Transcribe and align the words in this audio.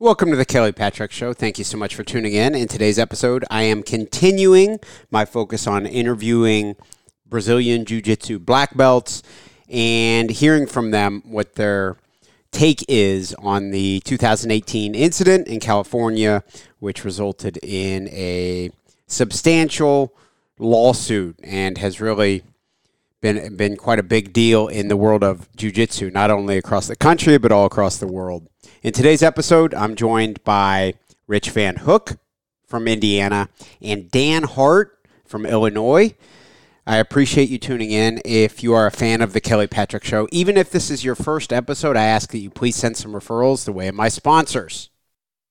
Welcome 0.00 0.30
to 0.30 0.36
the 0.36 0.44
Kelly 0.44 0.72
Patrick 0.72 1.12
Show. 1.12 1.32
Thank 1.32 1.58
you 1.58 1.64
so 1.64 1.78
much 1.78 1.94
for 1.94 2.02
tuning 2.02 2.32
in. 2.32 2.56
In 2.56 2.66
today's 2.66 2.98
episode, 2.98 3.44
I 3.50 3.62
am 3.62 3.84
continuing 3.84 4.80
my 5.12 5.24
focus 5.24 5.68
on 5.68 5.86
interviewing 5.86 6.74
Brazilian 7.24 7.84
Jiu 7.84 8.02
Jitsu 8.02 8.40
black 8.40 8.76
belts 8.76 9.22
and 9.68 10.28
hearing 10.28 10.66
from 10.66 10.90
them 10.90 11.22
what 11.24 11.54
their 11.54 11.96
take 12.50 12.84
is 12.88 13.32
on 13.34 13.70
the 13.70 14.00
2018 14.00 14.96
incident 14.96 15.46
in 15.46 15.60
California, 15.60 16.42
which 16.80 17.04
resulted 17.04 17.58
in 17.62 18.08
a 18.08 18.70
substantial 19.06 20.12
lawsuit 20.58 21.38
and 21.44 21.78
has 21.78 22.00
really 22.00 22.42
been 23.24 23.56
been 23.56 23.74
quite 23.74 23.98
a 23.98 24.02
big 24.02 24.34
deal 24.34 24.68
in 24.68 24.88
the 24.88 24.98
world 24.98 25.24
of 25.24 25.48
jiu-jitsu, 25.56 26.10
not 26.10 26.30
only 26.30 26.58
across 26.58 26.88
the 26.88 26.94
country 26.94 27.38
but 27.38 27.50
all 27.50 27.64
across 27.64 27.96
the 27.96 28.06
world. 28.06 28.46
In 28.82 28.92
today's 28.92 29.22
episode, 29.22 29.72
I'm 29.72 29.96
joined 29.96 30.44
by 30.44 30.92
Rich 31.26 31.48
Van 31.48 31.76
Hook 31.76 32.18
from 32.66 32.86
Indiana 32.86 33.48
and 33.80 34.10
Dan 34.10 34.42
Hart 34.42 34.98
from 35.24 35.46
Illinois. 35.46 36.14
I 36.86 36.98
appreciate 36.98 37.48
you 37.48 37.56
tuning 37.56 37.90
in. 37.90 38.20
If 38.26 38.62
you 38.62 38.74
are 38.74 38.86
a 38.86 38.90
fan 38.90 39.22
of 39.22 39.32
the 39.32 39.40
Kelly 39.40 39.68
Patrick 39.68 40.04
Show, 40.04 40.28
even 40.30 40.58
if 40.58 40.68
this 40.68 40.90
is 40.90 41.02
your 41.02 41.14
first 41.14 41.50
episode, 41.50 41.96
I 41.96 42.04
ask 42.04 42.30
that 42.30 42.40
you 42.40 42.50
please 42.50 42.76
send 42.76 42.98
some 42.98 43.12
referrals 43.12 43.64
the 43.64 43.72
way 43.72 43.88
of 43.88 43.94
my 43.94 44.10
sponsors. 44.10 44.90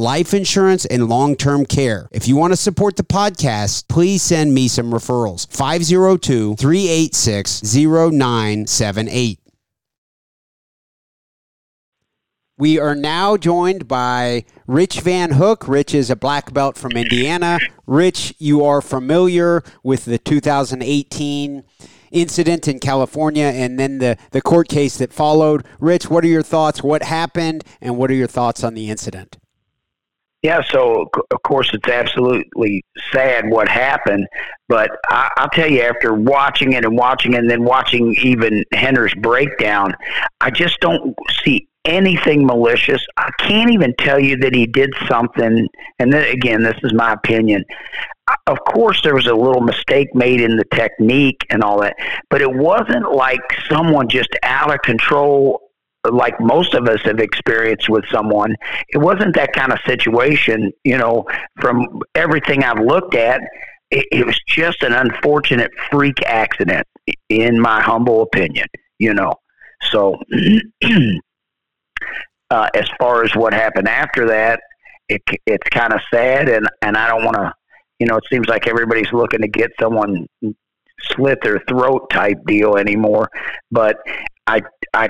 life 0.00 0.34
insurance, 0.34 0.84
and 0.86 1.08
long 1.08 1.36
term 1.36 1.64
care. 1.66 2.08
If 2.10 2.26
you 2.26 2.34
want 2.34 2.52
to 2.52 2.56
support 2.56 2.96
the 2.96 3.04
podcast, 3.04 3.86
please 3.86 4.22
send 4.22 4.54
me 4.54 4.66
some 4.66 4.90
referrals. 4.90 5.46
502 5.52 6.56
386 6.56 7.62
0978. 7.74 9.38
We 12.56 12.78
are 12.78 12.94
now 12.94 13.38
joined 13.38 13.88
by 13.88 14.44
Rich 14.66 15.00
Van 15.00 15.32
Hook. 15.32 15.66
Rich 15.66 15.94
is 15.94 16.10
a 16.10 16.16
black 16.16 16.52
belt 16.52 16.76
from 16.76 16.92
Indiana. 16.92 17.58
Rich, 17.86 18.34
you 18.38 18.62
are 18.64 18.82
familiar 18.82 19.62
with 19.82 20.04
the 20.04 20.18
2018 20.18 21.64
incident 22.10 22.68
in 22.68 22.78
California 22.78 23.46
and 23.46 23.78
then 23.78 23.96
the, 23.96 24.18
the 24.32 24.42
court 24.42 24.68
case 24.68 24.98
that 24.98 25.10
followed. 25.10 25.64
Rich, 25.78 26.10
what 26.10 26.22
are 26.22 26.28
your 26.28 26.42
thoughts? 26.42 26.82
What 26.82 27.02
happened? 27.02 27.64
And 27.80 27.96
what 27.96 28.10
are 28.10 28.14
your 28.14 28.26
thoughts 28.26 28.62
on 28.62 28.74
the 28.74 28.90
incident? 28.90 29.38
Yeah, 30.42 30.62
so 30.70 31.10
of 31.30 31.42
course 31.42 31.70
it's 31.74 31.88
absolutely 31.88 32.82
sad 33.12 33.50
what 33.50 33.68
happened, 33.68 34.26
but 34.68 34.90
I, 35.10 35.30
will 35.38 35.48
tell 35.48 35.70
you, 35.70 35.82
after 35.82 36.14
watching 36.14 36.72
it 36.72 36.84
and 36.84 36.96
watching 36.96 37.34
it 37.34 37.40
and 37.40 37.50
then 37.50 37.62
watching 37.62 38.14
even 38.22 38.64
Rener's 38.72 39.14
breakdown, 39.14 39.94
I 40.40 40.50
just 40.50 40.80
don't 40.80 41.14
see 41.44 41.68
anything 41.84 42.46
malicious. 42.46 43.04
I 43.18 43.30
can't 43.38 43.70
even 43.70 43.94
tell 43.98 44.18
you 44.18 44.36
that 44.38 44.54
he 44.54 44.66
did 44.66 44.94
something, 45.06 45.68
and 45.98 46.12
then 46.12 46.26
again, 46.32 46.62
this 46.62 46.78
is 46.82 46.94
my 46.94 47.12
opinion. 47.12 47.62
Of 48.46 48.58
course, 48.60 49.02
there 49.02 49.14
was 49.14 49.26
a 49.26 49.34
little 49.34 49.60
mistake 49.60 50.08
made 50.14 50.40
in 50.40 50.56
the 50.56 50.64
technique 50.72 51.44
and 51.50 51.62
all 51.62 51.82
that, 51.82 51.96
but 52.30 52.40
it 52.40 52.50
wasn't 52.50 53.12
like 53.12 53.40
someone 53.68 54.08
just 54.08 54.30
out 54.42 54.72
of 54.72 54.80
control 54.82 55.69
like 56.08 56.40
most 56.40 56.74
of 56.74 56.88
us 56.88 57.00
have 57.04 57.18
experienced 57.18 57.88
with 57.88 58.04
someone. 58.10 58.56
It 58.88 58.98
wasn't 58.98 59.34
that 59.36 59.52
kind 59.52 59.72
of 59.72 59.78
situation, 59.86 60.72
you 60.84 60.96
know, 60.96 61.26
from 61.60 62.00
everything 62.14 62.64
I've 62.64 62.80
looked 62.80 63.14
at. 63.14 63.40
It, 63.90 64.06
it 64.12 64.26
was 64.26 64.40
just 64.46 64.82
an 64.82 64.92
unfortunate 64.92 65.70
freak 65.90 66.22
accident, 66.24 66.86
in 67.28 67.60
my 67.60 67.80
humble 67.82 68.22
opinion, 68.22 68.66
you 68.98 69.14
know. 69.14 69.34
So, 69.90 70.16
uh, 72.50 72.68
as 72.74 72.88
far 72.98 73.24
as 73.24 73.34
what 73.34 73.52
happened 73.52 73.88
after 73.88 74.26
that, 74.28 74.60
it, 75.08 75.22
it's 75.46 75.68
kind 75.70 75.92
of 75.92 76.00
sad, 76.12 76.48
and, 76.48 76.68
and 76.82 76.96
I 76.96 77.08
don't 77.08 77.24
want 77.24 77.36
to, 77.36 77.52
you 77.98 78.06
know, 78.06 78.16
it 78.16 78.24
seems 78.30 78.46
like 78.46 78.68
everybody's 78.68 79.12
looking 79.12 79.40
to 79.40 79.48
get 79.48 79.72
someone 79.80 80.26
slit 81.02 81.38
their 81.42 81.60
throat 81.68 82.08
type 82.10 82.38
deal 82.46 82.76
anymore. 82.76 83.28
But 83.70 83.96
I, 84.46 84.62
I 84.94 85.08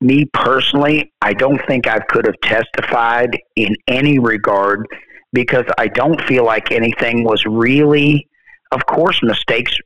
me 0.00 0.24
personally, 0.32 1.12
I 1.20 1.34
don't 1.34 1.60
think 1.66 1.86
I 1.86 1.98
could 2.00 2.26
have 2.26 2.40
testified 2.42 3.38
in 3.56 3.76
any 3.86 4.18
regard 4.18 4.86
because 5.32 5.66
I 5.78 5.88
don't 5.88 6.20
feel 6.22 6.44
like 6.44 6.72
anything 6.72 7.24
was 7.24 7.44
really, 7.46 8.28
of 8.72 8.84
course, 8.86 9.22
mistakes. 9.22 9.76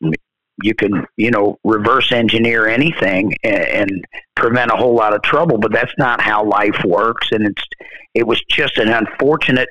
You 0.63 0.75
can, 0.75 1.05
you 1.17 1.31
know, 1.31 1.59
reverse 1.65 2.13
engineer 2.13 2.69
anything 2.69 3.35
and, 3.43 3.65
and 3.65 4.05
prevent 4.37 4.71
a 4.71 4.77
whole 4.77 4.95
lot 4.95 5.15
of 5.15 5.23
trouble, 5.23 5.59
but 5.59 5.73
that's 5.73 5.93
not 5.99 6.21
how 6.21 6.45
life 6.45 6.81
works. 6.85 7.29
And 7.33 7.47
it's, 7.47 7.63
it 8.15 8.27
was 8.27 8.41
just 8.49 8.79
an 8.79 8.89
unfortunate 8.89 9.69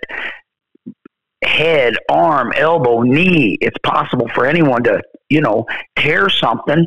head, 1.43 1.95
arm, 2.09 2.51
elbow, 2.55 3.01
knee. 3.01 3.57
It's 3.61 3.77
possible 3.83 4.27
for 4.35 4.45
anyone 4.45 4.83
to, 4.83 5.01
you 5.29 5.41
know, 5.41 5.65
tear 5.97 6.29
something 6.29 6.85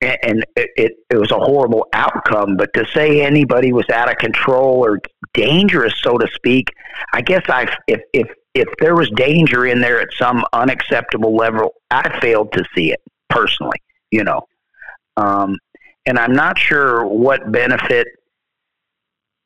and 0.00 0.44
it, 0.56 0.98
it, 1.10 1.16
was 1.16 1.30
a 1.30 1.38
horrible 1.38 1.86
outcome. 1.92 2.56
But 2.56 2.72
to 2.74 2.84
say 2.94 3.22
anybody 3.22 3.72
was 3.72 3.88
out 3.90 4.10
of 4.10 4.18
control 4.18 4.84
or 4.84 5.00
dangerous, 5.32 5.94
so 6.02 6.18
to 6.18 6.28
speak, 6.34 6.68
I 7.12 7.22
guess 7.22 7.42
I 7.48 7.74
if 7.86 8.00
if 8.12 8.28
if 8.54 8.68
there 8.80 8.94
was 8.94 9.10
danger 9.10 9.66
in 9.66 9.80
there 9.80 10.00
at 10.00 10.08
some 10.18 10.44
unacceptable 10.52 11.34
level, 11.34 11.74
I 11.90 12.18
failed 12.20 12.52
to 12.52 12.64
see 12.74 12.92
it 12.92 13.00
personally. 13.28 13.78
You 14.10 14.24
know, 14.24 14.46
um, 15.16 15.58
and 16.06 16.18
I'm 16.18 16.34
not 16.34 16.58
sure 16.58 17.06
what 17.06 17.50
benefit 17.50 18.06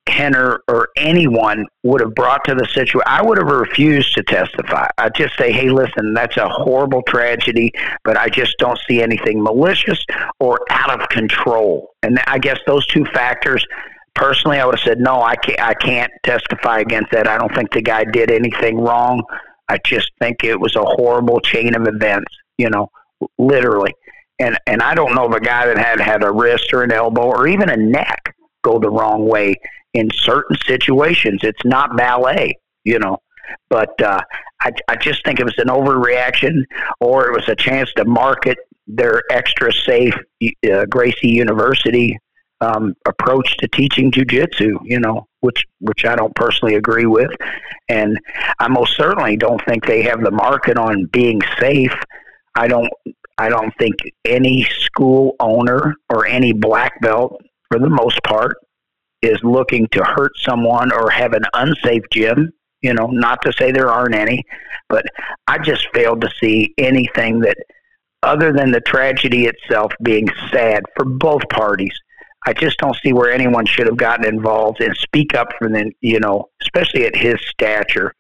Rener 0.09 0.59
or 0.69 0.89
anyone 0.97 1.67
would 1.83 2.01
have 2.01 2.15
brought 2.15 2.45
to 2.45 2.55
the 2.55 2.67
situation, 2.67 3.01
I 3.07 3.23
would 3.23 3.39
have 3.39 3.47
refused 3.47 4.15
to 4.15 4.23
testify. 4.23 4.89
I'd 4.99 5.15
just 5.15 5.37
say, 5.39 5.51
hey, 5.53 5.71
listen, 5.71 6.15
that's 6.15 6.37
a 6.37 6.49
horrible 6.49 7.03
tragedy, 7.03 7.73
but 8.05 8.17
I 8.17 8.29
just 8.29 8.57
don't 8.59 8.79
see 8.89 9.01
anything 9.01 9.43
malicious 9.43 10.05
or 10.39 10.61
out 10.71 11.01
of 11.01 11.09
control. 11.09 11.95
And 12.03 12.21
I 12.27 12.39
guess 12.39 12.59
those 12.67 12.87
two 12.87 13.05
factors, 13.15 13.65
personally, 14.15 14.59
I 14.59 14.67
would 14.67 14.79
have 14.79 14.85
said, 14.85 15.01
no, 15.01 15.23
I 15.23 15.37
can't, 15.37 15.61
I 15.61 15.75
can't 15.75 16.13
testify 16.23 16.81
against 16.81 17.13
that. 17.13 17.29
I 17.29 17.39
don't 17.39 17.55
think 17.55 17.73
the 17.73 17.83
guy 17.83 18.05
did 18.05 18.31
anything 18.31 18.79
wrong. 18.79 19.23
I 19.69 19.79
just 19.87 20.11
think 20.21 20.45
it 20.45 20.59
was 20.61 20.77
a 20.77 20.85
horrible 20.85 21.41
chain 21.41 21.75
of 21.75 21.87
events, 21.87 22.35
you 22.59 22.69
know, 22.69 22.91
literally. 23.39 23.95
and 24.41 24.59
and 24.67 24.83
I 24.83 24.95
don't 24.95 25.15
know 25.15 25.27
of 25.27 25.33
a 25.33 25.41
guy 25.41 25.67
that 25.67 25.79
had 25.79 26.01
had 26.01 26.25
a 26.25 26.33
wrist 26.33 26.73
or 26.73 26.83
an 26.83 26.93
elbow 26.93 27.23
or 27.23 27.47
even 27.47 27.71
a 27.71 27.77
neck 27.77 28.35
go 28.63 28.79
the 28.79 28.91
wrong 28.91 29.27
way 29.27 29.55
in 29.95 30.11
certain 30.13 30.57
situations. 30.67 31.41
It's 31.43 31.65
not 31.65 31.97
ballet, 31.97 32.59
you 32.85 32.99
know. 32.99 33.19
But 33.69 34.01
uh, 34.01 34.21
I, 34.63 34.73
I 34.89 34.97
just 34.97 35.25
think 35.25 35.41
it 35.41 35.45
was 35.45 35.59
an 35.59 35.69
overreaction, 35.69 36.65
or 37.01 37.29
it 37.29 37.35
was 37.35 37.49
a 37.49 37.57
chance 37.57 37.93
to 37.95 38.05
market 38.05 38.59
their 38.87 39.23
extra 39.31 39.73
safe 39.73 40.15
uh, 40.71 40.85
Gracie 40.87 41.29
University 41.29 42.19
um, 42.61 42.95
approach 43.07 43.57
to 43.59 43.69
teaching 43.69 44.13
jujitsu. 44.13 44.79
You 44.85 45.01
know, 45.01 45.27
which 45.41 45.65
which 45.81 46.05
I 46.05 46.15
don't 46.15 46.35
personally 46.37 46.77
agree 46.77 47.07
with, 47.07 47.31
and 47.89 48.19
I 48.61 48.69
most 48.69 48.97
certainly 48.97 49.37
don't 49.37 49.65
think 49.65 49.85
they 49.85 50.03
have 50.03 50.23
the 50.23 50.31
market 50.31 50.77
on 50.79 51.07
being 51.07 51.41
safe. 51.59 51.95
I 52.55 52.69
don't 52.69 52.91
I 53.39 53.49
don't 53.49 53.73
think 53.79 53.97
any 54.25 54.65
school 54.65 55.35
owner 55.41 55.95
or 56.11 56.27
any 56.27 56.53
black 56.53 57.01
belt, 57.01 57.41
for 57.71 57.79
the 57.79 57.89
most 57.89 58.23
part, 58.23 58.57
is 59.23 59.39
looking 59.43 59.87
to 59.93 60.03
hurt 60.03 60.33
someone 60.37 60.93
or 60.93 61.11
have 61.11 61.33
an 61.33 61.45
unsafe 61.55 62.05
gym. 62.13 62.53
You 62.83 62.95
know, 62.95 63.09
not 63.09 63.43
to 63.43 63.53
say 63.53 63.71
there 63.71 63.91
aren't 63.91 64.15
any, 64.15 64.43
but 64.89 65.05
I 65.47 65.59
just 65.59 65.87
failed 65.93 66.23
to 66.23 66.31
see 66.43 66.73
anything 66.79 67.41
that, 67.41 67.59
other 68.23 68.53
than 68.53 68.71
the 68.71 68.81
tragedy 68.81 69.47
itself 69.47 69.93
being 70.03 70.29
sad 70.51 70.85
for 70.97 71.05
both 71.05 71.43
parties, 71.51 71.93
I 72.47 72.55
just 72.55 72.79
don't 72.79 72.97
see 72.97 73.13
where 73.13 73.31
anyone 73.31 73.67
should 73.67 73.87
have 73.87 73.99
gotten 73.99 74.25
involved 74.25 74.81
and 74.81 74.97
speak 74.97 75.35
up 75.35 75.49
for 75.59 75.69
them, 75.69 75.91
you 76.01 76.21
know, 76.21 76.47
especially 76.63 77.05
at 77.05 77.15
his 77.15 77.37
stature. 77.51 78.15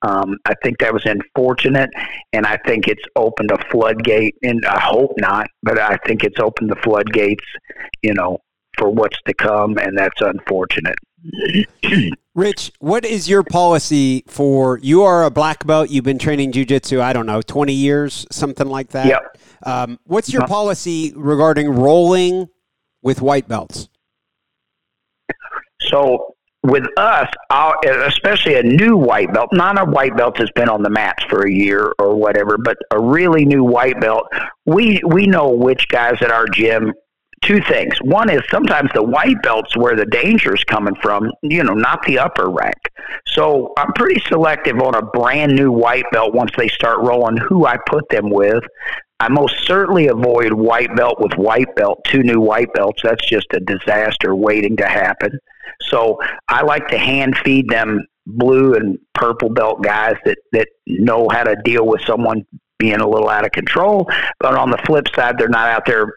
Um, 0.00 0.38
I 0.46 0.54
think 0.62 0.78
that 0.78 0.94
was 0.94 1.04
unfortunate, 1.04 1.90
and 2.32 2.46
I 2.46 2.58
think 2.66 2.88
it's 2.88 3.04
opened 3.16 3.50
a 3.50 3.58
floodgate, 3.70 4.36
and 4.42 4.64
I 4.64 4.80
hope 4.80 5.12
not, 5.18 5.46
but 5.62 5.78
I 5.78 5.96
think 6.06 6.24
it's 6.24 6.40
opened 6.40 6.70
the 6.70 6.76
floodgates, 6.76 7.44
you 8.02 8.14
know, 8.14 8.38
for 8.76 8.90
what's 8.90 9.20
to 9.26 9.34
come, 9.34 9.78
and 9.78 9.96
that's 9.96 10.20
unfortunate. 10.20 10.98
Rich, 12.34 12.72
what 12.78 13.04
is 13.04 13.28
your 13.28 13.42
policy 13.42 14.24
for? 14.26 14.78
You 14.78 15.02
are 15.02 15.24
a 15.24 15.30
black 15.30 15.66
belt. 15.66 15.90
You've 15.90 16.04
been 16.04 16.18
training 16.18 16.52
jujitsu. 16.52 17.00
I 17.00 17.12
don't 17.12 17.26
know, 17.26 17.42
twenty 17.42 17.72
years, 17.72 18.26
something 18.30 18.68
like 18.68 18.88
that. 18.88 19.06
Yep. 19.06 19.38
Um, 19.62 19.98
what's 20.04 20.32
your 20.32 20.42
uh-huh. 20.42 20.52
policy 20.52 21.12
regarding 21.16 21.70
rolling 21.70 22.48
with 23.02 23.20
white 23.20 23.48
belts? 23.48 23.88
So 25.80 26.36
with 26.66 26.84
us, 26.96 27.28
especially 27.84 28.56
a 28.56 28.62
new 28.62 28.96
white 28.96 29.32
belt, 29.32 29.50
not 29.52 29.80
a 29.80 29.84
white 29.84 30.16
belt 30.16 30.36
that's 30.38 30.50
been 30.52 30.68
on 30.68 30.82
the 30.82 30.90
mats 30.90 31.24
for 31.24 31.46
a 31.46 31.50
year 31.50 31.92
or 31.98 32.16
whatever, 32.16 32.58
but 32.58 32.76
a 32.90 33.00
really 33.00 33.44
new 33.44 33.62
white 33.62 34.00
belt, 34.00 34.26
we 34.64 35.00
we 35.06 35.26
know 35.26 35.48
which 35.50 35.88
guys 35.88 36.20
at 36.20 36.30
our 36.30 36.46
gym. 36.46 36.92
Two 37.42 37.60
things. 37.60 37.96
One 38.02 38.30
is 38.30 38.40
sometimes 38.50 38.90
the 38.94 39.02
white 39.02 39.40
belts 39.42 39.76
where 39.76 39.94
the 39.94 40.06
danger 40.06 40.54
is 40.54 40.64
coming 40.64 40.94
from, 41.02 41.30
you 41.42 41.62
know, 41.62 41.74
not 41.74 42.04
the 42.06 42.18
upper 42.18 42.50
rank. 42.50 42.74
So 43.26 43.72
I'm 43.76 43.92
pretty 43.92 44.20
selective 44.26 44.80
on 44.80 44.94
a 44.94 45.02
brand 45.02 45.54
new 45.54 45.70
white 45.70 46.06
belt 46.12 46.34
once 46.34 46.50
they 46.56 46.68
start 46.68 47.00
rolling 47.00 47.36
who 47.36 47.66
I 47.66 47.76
put 47.88 48.08
them 48.08 48.30
with. 48.30 48.64
I 49.20 49.28
most 49.28 49.66
certainly 49.66 50.08
avoid 50.08 50.52
white 50.52 50.94
belt 50.96 51.20
with 51.20 51.34
white 51.34 51.74
belt, 51.76 52.00
two 52.06 52.22
new 52.22 52.40
white 52.40 52.72
belts. 52.74 53.02
That's 53.02 53.24
just 53.26 53.46
a 53.52 53.60
disaster 53.60 54.34
waiting 54.34 54.76
to 54.78 54.86
happen. 54.86 55.38
So 55.82 56.18
I 56.48 56.62
like 56.62 56.88
to 56.88 56.98
hand 56.98 57.36
feed 57.44 57.68
them 57.68 58.06
blue 58.26 58.74
and 58.74 58.98
purple 59.14 59.48
belt 59.50 59.82
guys 59.82 60.16
that, 60.24 60.38
that 60.52 60.68
know 60.86 61.28
how 61.30 61.44
to 61.44 61.56
deal 61.64 61.86
with 61.86 62.02
someone 62.02 62.44
being 62.78 63.00
a 63.00 63.08
little 63.08 63.28
out 63.28 63.44
of 63.44 63.52
control. 63.52 64.10
But 64.40 64.54
on 64.54 64.70
the 64.70 64.78
flip 64.78 65.06
side, 65.14 65.38
they're 65.38 65.48
not 65.48 65.68
out 65.68 65.86
there 65.86 66.12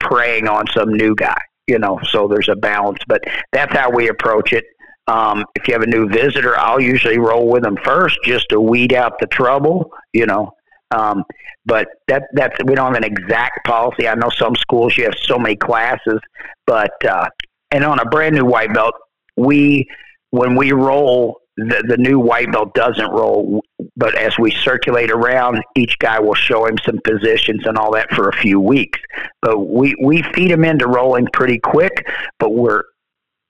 preying 0.00 0.48
on 0.48 0.64
some 0.74 0.92
new 0.92 1.14
guy, 1.14 1.40
you 1.66 1.78
know, 1.78 1.98
so 2.10 2.28
there's 2.28 2.48
a 2.48 2.56
balance. 2.56 2.98
But 3.06 3.22
that's 3.52 3.72
how 3.72 3.90
we 3.90 4.08
approach 4.08 4.52
it. 4.52 4.64
Um, 5.08 5.44
if 5.54 5.66
you 5.66 5.74
have 5.74 5.82
a 5.82 5.86
new 5.86 6.08
visitor, 6.08 6.56
I'll 6.58 6.80
usually 6.80 7.18
roll 7.18 7.48
with 7.48 7.64
them 7.64 7.76
first 7.84 8.18
just 8.24 8.48
to 8.50 8.60
weed 8.60 8.92
out 8.92 9.18
the 9.18 9.26
trouble, 9.26 9.90
you 10.12 10.26
know. 10.26 10.52
Um, 10.92 11.24
but 11.64 11.88
that 12.08 12.24
that's 12.34 12.56
we 12.64 12.74
don't 12.74 12.94
have 12.94 13.02
an 13.02 13.04
exact 13.04 13.64
policy. 13.66 14.06
I 14.06 14.14
know 14.14 14.30
some 14.30 14.54
schools 14.56 14.96
you 14.96 15.04
have 15.04 15.14
so 15.20 15.38
many 15.38 15.56
classes, 15.56 16.20
but 16.66 16.92
uh, 17.04 17.26
and 17.70 17.84
on 17.84 17.98
a 17.98 18.04
brand 18.04 18.34
new 18.34 18.44
white 18.44 18.72
belt, 18.74 18.94
we 19.36 19.88
when 20.30 20.54
we 20.54 20.72
roll 20.72 21.40
the, 21.56 21.84
the 21.88 21.96
new 21.96 22.18
white 22.18 22.50
belt 22.52 22.74
doesn't 22.74 23.10
roll, 23.10 23.62
but 23.96 24.14
as 24.16 24.38
we 24.38 24.50
circulate 24.50 25.10
around, 25.10 25.62
each 25.76 25.98
guy 25.98 26.18
will 26.18 26.34
show 26.34 26.66
him 26.66 26.76
some 26.84 26.98
positions 27.04 27.66
and 27.66 27.76
all 27.76 27.92
that 27.92 28.10
for 28.10 28.28
a 28.28 28.36
few 28.36 28.58
weeks. 28.58 28.98
But 29.42 29.58
we, 29.58 29.94
we 30.02 30.22
feed 30.34 30.50
him 30.50 30.64
into 30.64 30.86
rolling 30.86 31.28
pretty 31.32 31.58
quick, 31.58 32.06
but 32.38 32.50
we're 32.50 32.84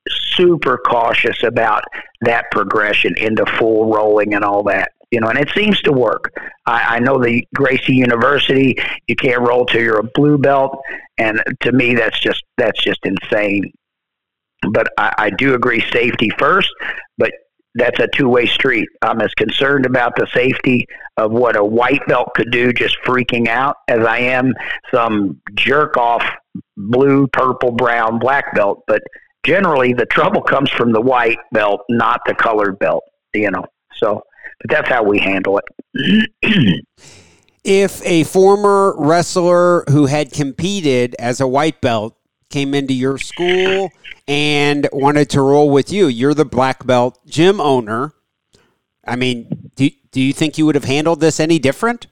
super 0.08 0.78
cautious 0.78 1.42
about 1.44 1.84
that 2.22 2.50
progression 2.50 3.14
into 3.18 3.46
full 3.58 3.92
rolling 3.92 4.34
and 4.34 4.44
all 4.44 4.64
that 4.64 4.90
you 5.12 5.20
know, 5.20 5.28
and 5.28 5.38
it 5.38 5.50
seems 5.54 5.78
to 5.82 5.92
work. 5.92 6.32
I, 6.66 6.96
I 6.96 6.98
know 6.98 7.22
the 7.22 7.46
Gracie 7.54 7.94
University, 7.94 8.74
you 9.06 9.14
can't 9.14 9.46
roll 9.46 9.66
till 9.66 9.82
you're 9.82 10.00
a 10.00 10.10
blue 10.14 10.38
belt, 10.38 10.80
and 11.18 11.40
to 11.60 11.70
me, 11.70 11.94
that's 11.94 12.18
just 12.18 12.42
that's 12.56 12.82
just 12.82 13.00
insane. 13.04 13.70
But 14.70 14.88
I, 14.96 15.12
I 15.18 15.30
do 15.30 15.54
agree, 15.54 15.84
safety 15.92 16.30
first, 16.38 16.70
but 17.18 17.30
that's 17.74 17.98
a 18.00 18.08
two 18.14 18.28
way 18.28 18.46
street. 18.46 18.88
I'm 19.02 19.20
as 19.20 19.32
concerned 19.34 19.86
about 19.86 20.16
the 20.16 20.26
safety 20.34 20.86
of 21.16 21.32
what 21.32 21.56
a 21.56 21.64
white 21.64 22.06
belt 22.06 22.30
could 22.34 22.50
do, 22.50 22.72
just 22.72 22.96
freaking 23.04 23.48
out, 23.48 23.76
as 23.88 24.04
I 24.04 24.19
am 24.19 24.52
some 24.92 25.40
jerk 25.54 25.96
off 25.96 26.24
blue, 26.76 27.26
purple, 27.28 27.72
brown, 27.72 28.19
black 28.19 28.54
belt. 28.54 28.82
But 28.86 29.02
generally, 29.44 29.92
the 29.92 30.06
trouble 30.06 30.42
comes 30.42 30.70
from 30.70 30.92
the 30.92 31.00
white 31.00 31.38
belt, 31.52 31.80
not 31.88 32.20
the 32.26 32.34
colored 32.34 32.78
belt. 32.78 33.04
You 33.34 33.50
know, 33.50 33.64
so 33.96 34.22
but 34.62 34.70
that's 34.70 34.88
how 34.88 35.02
we 35.02 35.18
handle 35.18 35.58
it. 35.58 36.84
if 37.64 38.04
a 38.04 38.25
former 38.25 38.94
wrestler 38.98 39.84
who 39.88 40.06
had 40.06 40.32
competed 40.32 41.14
as 41.18 41.40
a 41.40 41.46
white 41.46 41.80
belt 41.80 42.16
came 42.52 42.75
into 42.75 42.94
your 42.94 43.19
school 43.19 43.90
and 44.28 44.88
wanted 44.93 45.31
to 45.31 45.40
roll 45.40 45.70
with 45.70 45.93
you, 45.93 46.06
you're 46.06 46.34
the 46.34 46.44
black 46.44 46.87
belt 46.87 47.19
gym 47.26 47.60
owner. 47.60 48.14
I 49.06 49.16
mean, 49.16 49.70
do, 49.75 49.90
do 50.12 50.20
you 50.20 50.32
think 50.32 50.58
you 50.58 50.66
would 50.66 50.75
have 50.76 50.84
handled 50.84 51.20
this 51.20 51.40
any 51.40 51.58
different? 51.58 52.06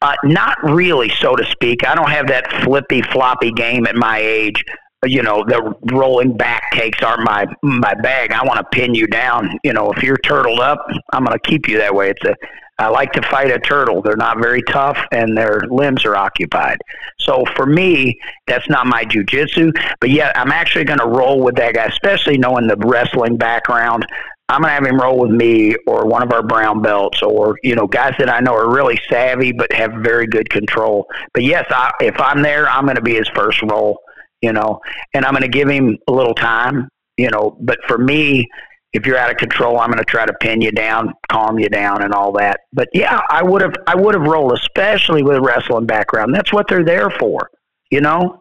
Uh, 0.00 0.14
not 0.22 0.62
really, 0.62 1.10
so 1.18 1.34
to 1.34 1.44
speak. 1.46 1.84
I 1.84 1.96
don't 1.96 2.10
have 2.10 2.28
that 2.28 2.52
flippy 2.62 3.02
floppy 3.02 3.50
game 3.50 3.86
at 3.86 3.96
my 3.96 4.18
age 4.18 4.62
you 5.06 5.22
know 5.22 5.44
the 5.46 5.74
rolling 5.92 6.36
back 6.36 6.72
takes 6.72 7.02
aren't 7.02 7.22
my 7.22 7.46
my 7.62 7.94
bag. 7.94 8.32
I 8.32 8.44
want 8.44 8.58
to 8.58 8.64
pin 8.64 8.94
you 8.94 9.06
down. 9.06 9.58
You 9.62 9.72
know, 9.72 9.92
if 9.92 10.02
you're 10.02 10.18
turtled 10.18 10.60
up, 10.60 10.84
I'm 11.12 11.24
going 11.24 11.38
to 11.38 11.48
keep 11.50 11.68
you 11.68 11.78
that 11.78 11.94
way. 11.94 12.10
It's 12.10 12.24
a 12.24 12.34
I 12.78 12.88
like 12.88 13.12
to 13.12 13.22
fight 13.22 13.50
a 13.50 13.58
turtle. 13.58 14.02
They're 14.02 14.16
not 14.16 14.38
very 14.38 14.62
tough 14.62 14.98
and 15.10 15.36
their 15.36 15.62
limbs 15.70 16.04
are 16.04 16.16
occupied. 16.16 16.78
So 17.18 17.44
for 17.56 17.66
me, 17.66 18.18
that's 18.46 18.68
not 18.68 18.86
my 18.86 19.04
jujitsu. 19.04 19.72
But 20.00 20.10
yet, 20.10 20.36
I'm 20.36 20.52
actually 20.52 20.84
going 20.84 21.00
to 21.00 21.06
roll 21.06 21.42
with 21.42 21.56
that 21.56 21.74
guy, 21.74 21.86
especially 21.86 22.38
knowing 22.38 22.66
the 22.66 22.76
wrestling 22.76 23.36
background. 23.36 24.06
I'm 24.48 24.62
going 24.62 24.70
to 24.70 24.74
have 24.74 24.86
him 24.86 24.98
roll 24.98 25.18
with 25.18 25.30
me 25.30 25.74
or 25.86 26.06
one 26.06 26.22
of 26.22 26.32
our 26.32 26.42
brown 26.42 26.80
belts 26.80 27.22
or, 27.22 27.58
you 27.62 27.74
know, 27.74 27.86
guys 27.86 28.14
that 28.18 28.30
I 28.30 28.40
know 28.40 28.54
are 28.54 28.72
really 28.72 28.98
savvy 29.10 29.52
but 29.52 29.70
have 29.72 29.92
very 30.00 30.26
good 30.26 30.48
control. 30.48 31.06
But 31.34 31.42
yes, 31.42 31.66
I, 31.70 31.92
if 32.00 32.18
I'm 32.18 32.42
there, 32.42 32.68
I'm 32.68 32.84
going 32.84 32.96
to 32.96 33.02
be 33.02 33.16
his 33.16 33.28
first 33.34 33.60
roll 33.62 33.98
you 34.42 34.52
know, 34.52 34.80
and 35.14 35.24
I'm 35.24 35.32
going 35.32 35.42
to 35.42 35.48
give 35.48 35.68
him 35.68 35.98
a 36.06 36.12
little 36.12 36.34
time, 36.34 36.88
you 37.16 37.30
know. 37.30 37.56
But 37.60 37.78
for 37.86 37.98
me, 37.98 38.46
if 38.92 39.06
you're 39.06 39.18
out 39.18 39.30
of 39.30 39.36
control, 39.36 39.78
I'm 39.78 39.90
going 39.90 39.98
to 39.98 40.04
try 40.04 40.24
to 40.24 40.32
pin 40.40 40.60
you 40.60 40.72
down, 40.72 41.12
calm 41.30 41.58
you 41.58 41.68
down, 41.68 42.02
and 42.02 42.14
all 42.14 42.32
that. 42.32 42.60
But 42.72 42.88
yeah, 42.92 43.20
I 43.28 43.42
would 43.42 43.60
have, 43.60 43.74
I 43.86 43.94
would 43.94 44.14
have 44.14 44.24
rolled, 44.24 44.52
especially 44.52 45.22
with 45.22 45.36
a 45.36 45.40
wrestling 45.40 45.86
background. 45.86 46.34
That's 46.34 46.52
what 46.52 46.68
they're 46.68 46.84
there 46.84 47.10
for, 47.10 47.50
you 47.90 48.00
know. 48.00 48.40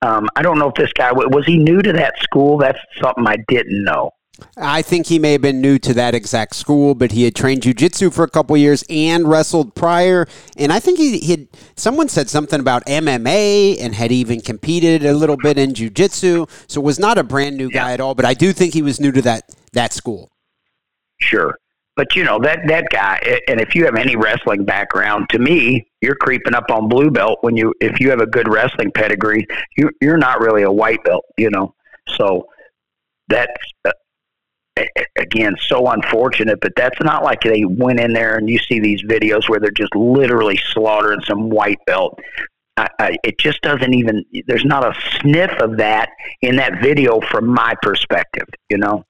Um, 0.00 0.28
I 0.34 0.42
don't 0.42 0.58
know 0.58 0.68
if 0.68 0.74
this 0.74 0.92
guy 0.92 1.12
was 1.12 1.46
he 1.46 1.58
new 1.58 1.80
to 1.80 1.92
that 1.92 2.18
school. 2.20 2.58
That's 2.58 2.78
something 3.00 3.26
I 3.26 3.36
didn't 3.48 3.84
know. 3.84 4.10
I 4.56 4.82
think 4.82 5.06
he 5.06 5.18
may 5.18 5.32
have 5.32 5.42
been 5.42 5.60
new 5.60 5.78
to 5.80 5.94
that 5.94 6.14
exact 6.14 6.56
school, 6.56 6.94
but 6.94 7.12
he 7.12 7.24
had 7.24 7.34
trained 7.34 7.62
jujitsu 7.62 8.12
for 8.12 8.24
a 8.24 8.30
couple 8.30 8.56
years 8.56 8.84
and 8.88 9.28
wrestled 9.28 9.74
prior. 9.74 10.26
And 10.56 10.72
I 10.72 10.80
think 10.80 10.98
he, 10.98 11.18
he 11.18 11.30
had, 11.32 11.48
someone 11.76 12.08
said 12.08 12.28
something 12.28 12.58
about 12.58 12.84
MMA 12.86 13.80
and 13.80 13.94
had 13.94 14.10
even 14.10 14.40
competed 14.40 15.04
a 15.04 15.12
little 15.12 15.36
bit 15.36 15.58
in 15.58 15.74
jujitsu. 15.74 16.48
So 16.66 16.80
was 16.80 16.98
not 16.98 17.18
a 17.18 17.22
brand 17.22 17.56
new 17.56 17.70
guy 17.70 17.88
yeah. 17.88 17.94
at 17.94 18.00
all, 18.00 18.14
but 18.14 18.24
I 18.24 18.34
do 18.34 18.52
think 18.52 18.74
he 18.74 18.82
was 18.82 18.98
new 18.98 19.12
to 19.12 19.22
that, 19.22 19.54
that 19.72 19.92
school. 19.92 20.30
Sure. 21.20 21.56
But 21.94 22.16
you 22.16 22.24
know 22.24 22.38
that 22.40 22.60
that 22.68 22.86
guy, 22.90 23.20
and 23.48 23.60
if 23.60 23.74
you 23.74 23.84
have 23.84 23.96
any 23.96 24.16
wrestling 24.16 24.64
background, 24.64 25.28
to 25.30 25.38
me, 25.38 25.86
you're 26.00 26.14
creeping 26.14 26.54
up 26.54 26.70
on 26.70 26.88
blue 26.88 27.10
belt 27.10 27.38
when 27.42 27.54
you 27.56 27.74
if 27.80 28.00
you 28.00 28.08
have 28.10 28.20
a 28.20 28.26
good 28.26 28.48
wrestling 28.48 28.90
pedigree, 28.90 29.46
you 29.76 29.90
you're 30.00 30.16
not 30.16 30.40
really 30.40 30.62
a 30.62 30.72
white 30.72 31.04
belt, 31.04 31.24
you 31.36 31.50
know. 31.50 31.74
So 32.16 32.48
that's 33.28 33.52
uh, 33.84 33.92
again 35.18 35.54
so 35.60 35.86
unfortunate 35.88 36.58
but 36.60 36.72
that's 36.74 36.98
not 37.02 37.22
like 37.22 37.42
they 37.42 37.64
went 37.64 38.00
in 38.00 38.12
there 38.14 38.36
and 38.36 38.48
you 38.48 38.58
see 38.58 38.80
these 38.80 39.02
videos 39.02 39.46
where 39.46 39.60
they're 39.60 39.70
just 39.70 39.94
literally 39.94 40.58
slaughtering 40.72 41.20
some 41.20 41.50
white 41.50 41.78
belt 41.86 42.18
I, 42.76 42.88
I, 42.98 43.16
it 43.22 43.38
just 43.38 43.60
doesn't 43.62 43.92
even. 43.94 44.24
There's 44.46 44.64
not 44.64 44.84
a 44.84 44.98
sniff 45.20 45.50
of 45.60 45.76
that 45.76 46.10
in 46.40 46.56
that 46.56 46.80
video 46.80 47.20
from 47.20 47.46
my 47.46 47.74
perspective. 47.82 48.48
You 48.70 48.78
know. 48.78 49.04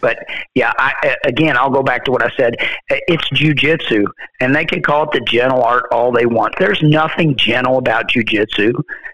But 0.00 0.18
yeah, 0.54 0.72
I, 0.78 1.16
again, 1.24 1.56
I'll 1.56 1.70
go 1.70 1.82
back 1.82 2.04
to 2.04 2.10
what 2.12 2.22
I 2.22 2.30
said. 2.36 2.56
It's 2.88 3.28
jujitsu, 3.30 4.04
and 4.40 4.54
they 4.54 4.64
can 4.64 4.82
call 4.82 5.04
it 5.04 5.12
the 5.12 5.20
gentle 5.20 5.62
art 5.62 5.84
all 5.92 6.12
they 6.12 6.26
want. 6.26 6.54
There's 6.58 6.82
nothing 6.82 7.36
gentle 7.36 7.78
about 7.78 8.08
jujitsu, 8.08 8.72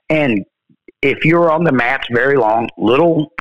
and 0.09 0.45
if 1.03 1.25
you're 1.25 1.51
on 1.51 1.65
the 1.65 1.73
mats 1.73 2.09
very 2.11 2.37
long, 2.37 2.69
little 2.79 3.33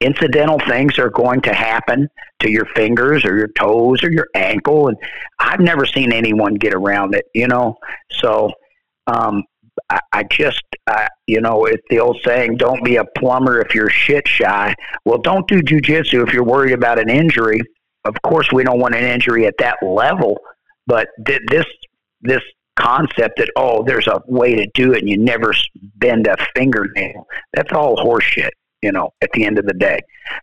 incidental 0.00 0.58
things 0.68 0.98
are 0.98 1.10
going 1.10 1.40
to 1.40 1.52
happen 1.54 2.08
to 2.40 2.50
your 2.50 2.66
fingers 2.66 3.24
or 3.24 3.36
your 3.36 3.48
toes 3.58 4.02
or 4.02 4.10
your 4.10 4.28
ankle, 4.34 4.88
and 4.88 4.96
I've 5.38 5.60
never 5.60 5.86
seen 5.86 6.12
anyone 6.12 6.54
get 6.54 6.74
around 6.74 7.14
it. 7.14 7.26
You 7.34 7.48
know, 7.48 7.76
so 8.10 8.52
um, 9.06 9.44
I, 9.90 10.00
I 10.12 10.22
just, 10.24 10.62
I, 10.86 11.08
you 11.26 11.40
know, 11.40 11.64
it's 11.66 11.82
the 11.90 12.00
old 12.00 12.18
saying, 12.24 12.56
don't 12.56 12.84
be 12.84 12.96
a 12.96 13.04
plumber 13.16 13.60
if 13.60 13.74
you're 13.74 13.90
shit 13.90 14.26
shy. 14.26 14.74
Well, 15.04 15.18
don't 15.18 15.46
do 15.48 15.62
jujitsu 15.62 16.26
if 16.26 16.32
you're 16.32 16.44
worried 16.44 16.72
about 16.72 16.98
an 16.98 17.08
injury. 17.08 17.60
Of 18.04 18.14
course, 18.22 18.50
we 18.52 18.64
don't 18.64 18.80
want 18.80 18.94
an 18.94 19.04
injury 19.04 19.46
at 19.46 19.54
that 19.58 19.76
level, 19.82 20.38
but 20.86 21.08
th- 21.26 21.42
this, 21.48 21.66
this 22.20 22.42
concept 22.76 23.38
that, 23.38 23.50
oh, 23.56 23.84
there's 23.84 24.06
a 24.06 24.20
way 24.26 24.54
to 24.54 24.66
do 24.74 24.92
it 24.92 25.00
and 25.00 25.08
you 25.08 25.18
never 25.18 25.52
bend 25.96 26.26
a 26.26 26.36
fingernail, 26.54 27.26
that's 27.52 27.72
all 27.72 27.96
horseshit 27.96 28.50
you 28.82 28.92
know, 28.92 29.10
at 29.22 29.30
the 29.32 29.44
end 29.44 29.58
of 29.58 29.66
the 29.66 29.74
day. 29.74 29.98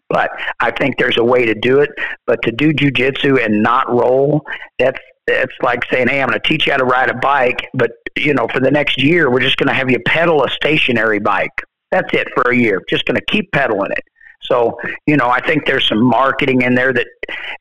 But 0.09 0.31
I 0.59 0.71
think 0.71 0.97
there's 0.97 1.17
a 1.17 1.23
way 1.23 1.45
to 1.45 1.53
do 1.53 1.79
it. 1.79 1.89
But 2.25 2.41
to 2.43 2.51
do 2.51 2.73
jujitsu 2.73 3.43
and 3.43 3.63
not 3.63 3.89
roll, 3.89 4.41
that's 4.79 4.99
it's 5.27 5.53
like 5.61 5.83
saying, 5.91 6.07
"Hey, 6.07 6.21
I'm 6.21 6.29
going 6.29 6.39
to 6.39 6.47
teach 6.47 6.65
you 6.65 6.73
how 6.73 6.77
to 6.77 6.85
ride 6.85 7.09
a 7.09 7.15
bike, 7.15 7.67
but 7.73 7.91
you 8.17 8.33
know, 8.33 8.47
for 8.47 8.59
the 8.59 8.71
next 8.71 9.01
year, 9.01 9.31
we're 9.31 9.39
just 9.39 9.57
going 9.57 9.67
to 9.67 9.73
have 9.73 9.89
you 9.89 9.99
pedal 10.05 10.43
a 10.43 10.49
stationary 10.49 11.19
bike. 11.19 11.61
That's 11.91 12.13
it 12.13 12.27
for 12.35 12.51
a 12.51 12.55
year. 12.55 12.81
Just 12.89 13.05
going 13.05 13.17
to 13.17 13.25
keep 13.25 13.51
pedaling 13.51 13.91
it." 13.91 14.03
So, 14.43 14.77
you 15.07 15.15
know, 15.15 15.29
I 15.29 15.39
think 15.45 15.65
there's 15.65 15.87
some 15.87 16.03
marketing 16.03 16.61
in 16.61 16.75
there 16.75 16.93
that, 16.93 17.07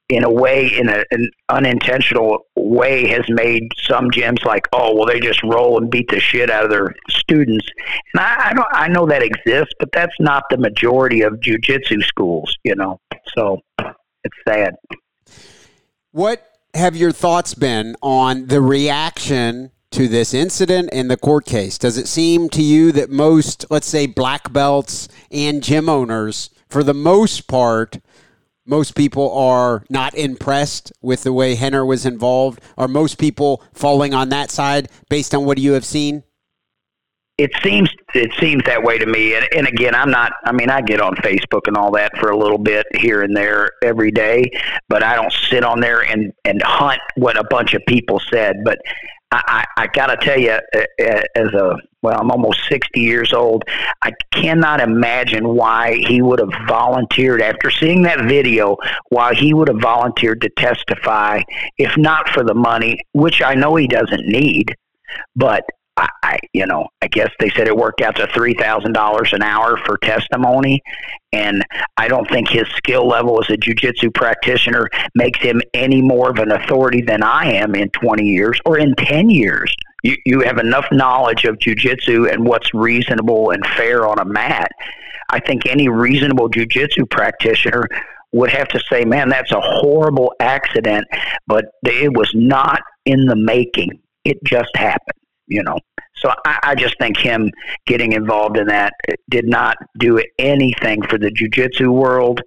in 0.09 0.25
a 0.25 0.31
way, 0.31 0.67
in 0.67 0.89
a, 0.89 1.05
an 1.13 1.31
unintentional 1.49 2.47
way, 2.57 3.07
has 3.09 3.25
made 3.29 3.69
some 3.87 4.11
gyms 4.11 4.45
like, 4.45 4.67
oh, 4.73 4.95
well, 4.95 5.07
they 5.07 5.21
just 5.21 5.43
roll 5.45 5.79
and 5.79 5.91
beat 5.91 6.11
the 6.11 6.19
shit 6.19 6.51
out 6.51 6.65
of 6.65 6.71
their 6.71 6.93
students. 7.09 7.67
And 8.15 8.21
I, 8.21 8.51
I 8.51 8.53
don't, 8.55 8.69
I 8.73 8.89
know 8.89 9.07
that 9.07 9.23
exists, 9.23 9.75
but 9.79 9.91
that's 9.93 10.15
not 10.19 10.45
the 10.51 10.59
majority 10.59 11.23
of 11.23 11.35
jujitsu 11.35 12.03
schools, 12.03 12.57
you 12.65 12.75
know. 12.75 12.99
So, 13.35 13.61
it's 13.79 14.37
sad. 14.47 14.75
What 16.11 16.45
have 16.75 16.97
your 16.97 17.13
thoughts 17.13 17.55
been 17.55 17.97
on 18.03 18.47
the 18.47 18.61
reaction 18.61 19.71
to 19.91 20.09
this 20.09 20.33
incident 20.33 20.89
and 20.93 21.11
the 21.11 21.17
court 21.17 21.45
case? 21.45 21.77
Does 21.79 21.99
it 21.99 22.09
seem 22.09 22.49
to 22.51 22.63
you 22.63 22.93
that 22.93 23.11
most, 23.11 23.67
let's 23.71 23.87
say, 23.87 24.07
black 24.07 24.53
belts 24.53 25.09
and 25.31 25.63
gym 25.63 25.89
owners, 25.89 26.51
for 26.69 26.83
the 26.83 26.95
most 26.95 27.47
part, 27.47 28.01
most 28.65 28.95
people 28.95 29.31
are 29.37 29.85
not 29.91 30.15
impressed 30.15 30.93
with 31.03 31.25
the 31.25 31.33
way 31.33 31.55
Rener 31.57 31.87
was 31.87 32.07
involved? 32.07 32.61
Are 32.79 32.89
most 32.89 33.19
people 33.19 33.63
falling 33.75 34.15
on 34.15 34.31
that 34.31 34.51
side 34.51 34.89
based 35.11 35.35
on 35.35 35.45
what 35.45 35.59
you 35.59 35.73
have 35.73 35.85
seen? 35.85 36.23
It 37.39 37.51
seems 37.63 37.91
it 38.15 38.31
seems 38.39 38.63
that 38.65 38.83
way 38.83 38.99
to 38.99 39.07
me. 39.07 39.35
And, 39.35 39.47
and 39.57 39.67
again 39.67 39.95
i'm 39.95 40.11
not 40.11 40.33
i 40.45 40.53
mean 40.53 40.71
i 40.71 40.81
get 40.81 41.01
on 41.01 41.15
facebook 41.17 41.67
and 41.67 41.77
all 41.77 41.91
that 41.93 42.17
for 42.19 42.31
a 42.31 42.37
little 42.37 42.59
bit 42.59 42.87
here 42.99 43.23
and 43.23 43.37
there 43.37 43.71
every 43.83 44.11
day 44.11 44.51
but 44.89 45.03
i 45.03 45.15
don't 45.15 45.33
sit 45.33 45.65
on 45.65 45.81
there 45.81 46.01
and 46.01 46.33
and 46.45 46.63
hunt 46.63 47.01
what 47.17 47.39
a 47.39 47.45
bunch 47.45 47.75
of 47.75 47.83
people 47.87 48.21
said. 48.31 48.57
But 48.65 48.79
i 49.31 49.65
i, 49.77 49.83
I 49.83 49.87
gotta 49.89 50.17
tell 50.17 50.39
you 50.39 50.59
as 51.37 51.53
a 51.55 51.77
well 52.03 52.21
i'm 52.21 52.31
almost 52.31 52.61
60 52.69 53.01
years 53.01 53.33
old 53.33 53.65
i 54.03 54.13
cannot 54.33 54.81
imagine 54.81 55.49
why 55.49 55.95
he 56.07 56.21
would 56.21 56.39
have 56.39 56.53
volunteered 56.69 57.41
after 57.41 57.71
seeing 57.71 58.03
that 58.03 58.27
video 58.29 58.77
why 59.09 59.35
he 59.35 59.55
would 59.55 59.69
have 59.69 59.81
volunteered 59.81 60.41
to 60.43 60.51
testify 60.51 61.41
if 61.79 61.97
not 61.97 62.29
for 62.29 62.45
the 62.45 62.55
money 62.55 62.99
which 63.13 63.41
i 63.43 63.55
know 63.55 63.75
he 63.77 63.87
doesn't 63.87 64.27
need 64.27 64.75
but 65.37 65.65
I, 65.97 66.09
I, 66.23 66.39
you 66.55 66.67
know, 66.67 66.89
I 67.03 67.09
guess 67.09 67.31
they 67.39 67.51
said 67.51 67.69
it 67.69 67.77
worked 67.77 68.01
out 68.01 68.17
to 68.17 68.27
three 68.29 68.55
thousand 68.55 68.95
dollars 68.95 69.33
an 69.33 69.43
hour 69.43 69.77
for 69.85 69.99
testimony, 69.99 70.81
and 71.33 71.65
I 71.99 72.09
don't 72.09 72.29
think 72.31 72.49
his 72.49 72.67
skill 72.77 73.07
level 73.07 73.39
as 73.43 73.51
a 73.51 73.59
jujitsu 73.59 74.15
practitioner 74.15 74.89
makes 75.15 75.41
him 75.41 75.61
any 75.75 76.01
more 76.01 76.31
of 76.31 76.39
an 76.39 76.51
authority 76.53 77.03
than 77.03 77.23
I 77.23 77.53
am 77.53 77.75
in 77.75 77.91
twenty 77.91 78.25
years 78.25 78.59
or 78.65 78.79
in 78.79 78.95
ten 78.97 79.29
years. 79.29 79.75
You 80.03 80.17
you 80.25 80.41
have 80.41 80.59
enough 80.59 80.87
knowledge 80.93 81.45
of 81.45 81.59
jujitsu 81.59 82.33
and 82.33 82.47
what's 82.47 82.73
reasonable 82.73 83.51
and 83.51 83.65
fair 83.77 84.07
on 84.07 84.19
a 84.19 84.25
mat. 84.25 84.71
I 85.29 85.41
think 85.41 85.67
any 85.67 85.89
reasonable 85.89 86.49
jujitsu 86.49 87.09
practitioner 87.11 87.87
would 88.33 88.51
have 88.51 88.69
to 88.69 88.81
say, 88.91 89.05
"Man, 89.05 89.29
that's 89.29 89.53
a 89.53 89.61
horrible 89.61 90.33
accident," 90.41 91.07
but 91.47 91.67
it 91.85 92.17
was 92.17 92.31
not 92.35 92.81
in 93.05 93.27
the 93.27 93.37
making. 93.37 94.01
It 94.25 94.39
just 94.45 94.75
happened 94.75 95.19
you 95.47 95.63
know. 95.63 95.79
So 96.17 96.33
I, 96.45 96.59
I 96.63 96.75
just 96.75 96.99
think 96.99 97.17
him 97.17 97.51
getting 97.87 98.13
involved 98.13 98.57
in 98.57 98.67
that 98.69 98.93
uh, 99.09 99.15
did 99.29 99.47
not 99.47 99.77
do 99.99 100.23
anything 100.39 101.03
for 101.03 101.19
the 101.19 101.31
jujitsu 101.31 101.93
world, 101.93 102.41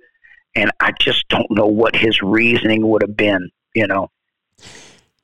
and 0.56 0.72
I 0.80 0.94
just 1.00 1.28
don't 1.30 1.50
know 1.52 1.68
what 1.68 1.96
his 1.96 2.22
reasoning 2.22 2.88
would 2.88 3.02
have 3.02 3.18
been, 3.18 3.50
you 3.74 3.88
know. 3.88 4.10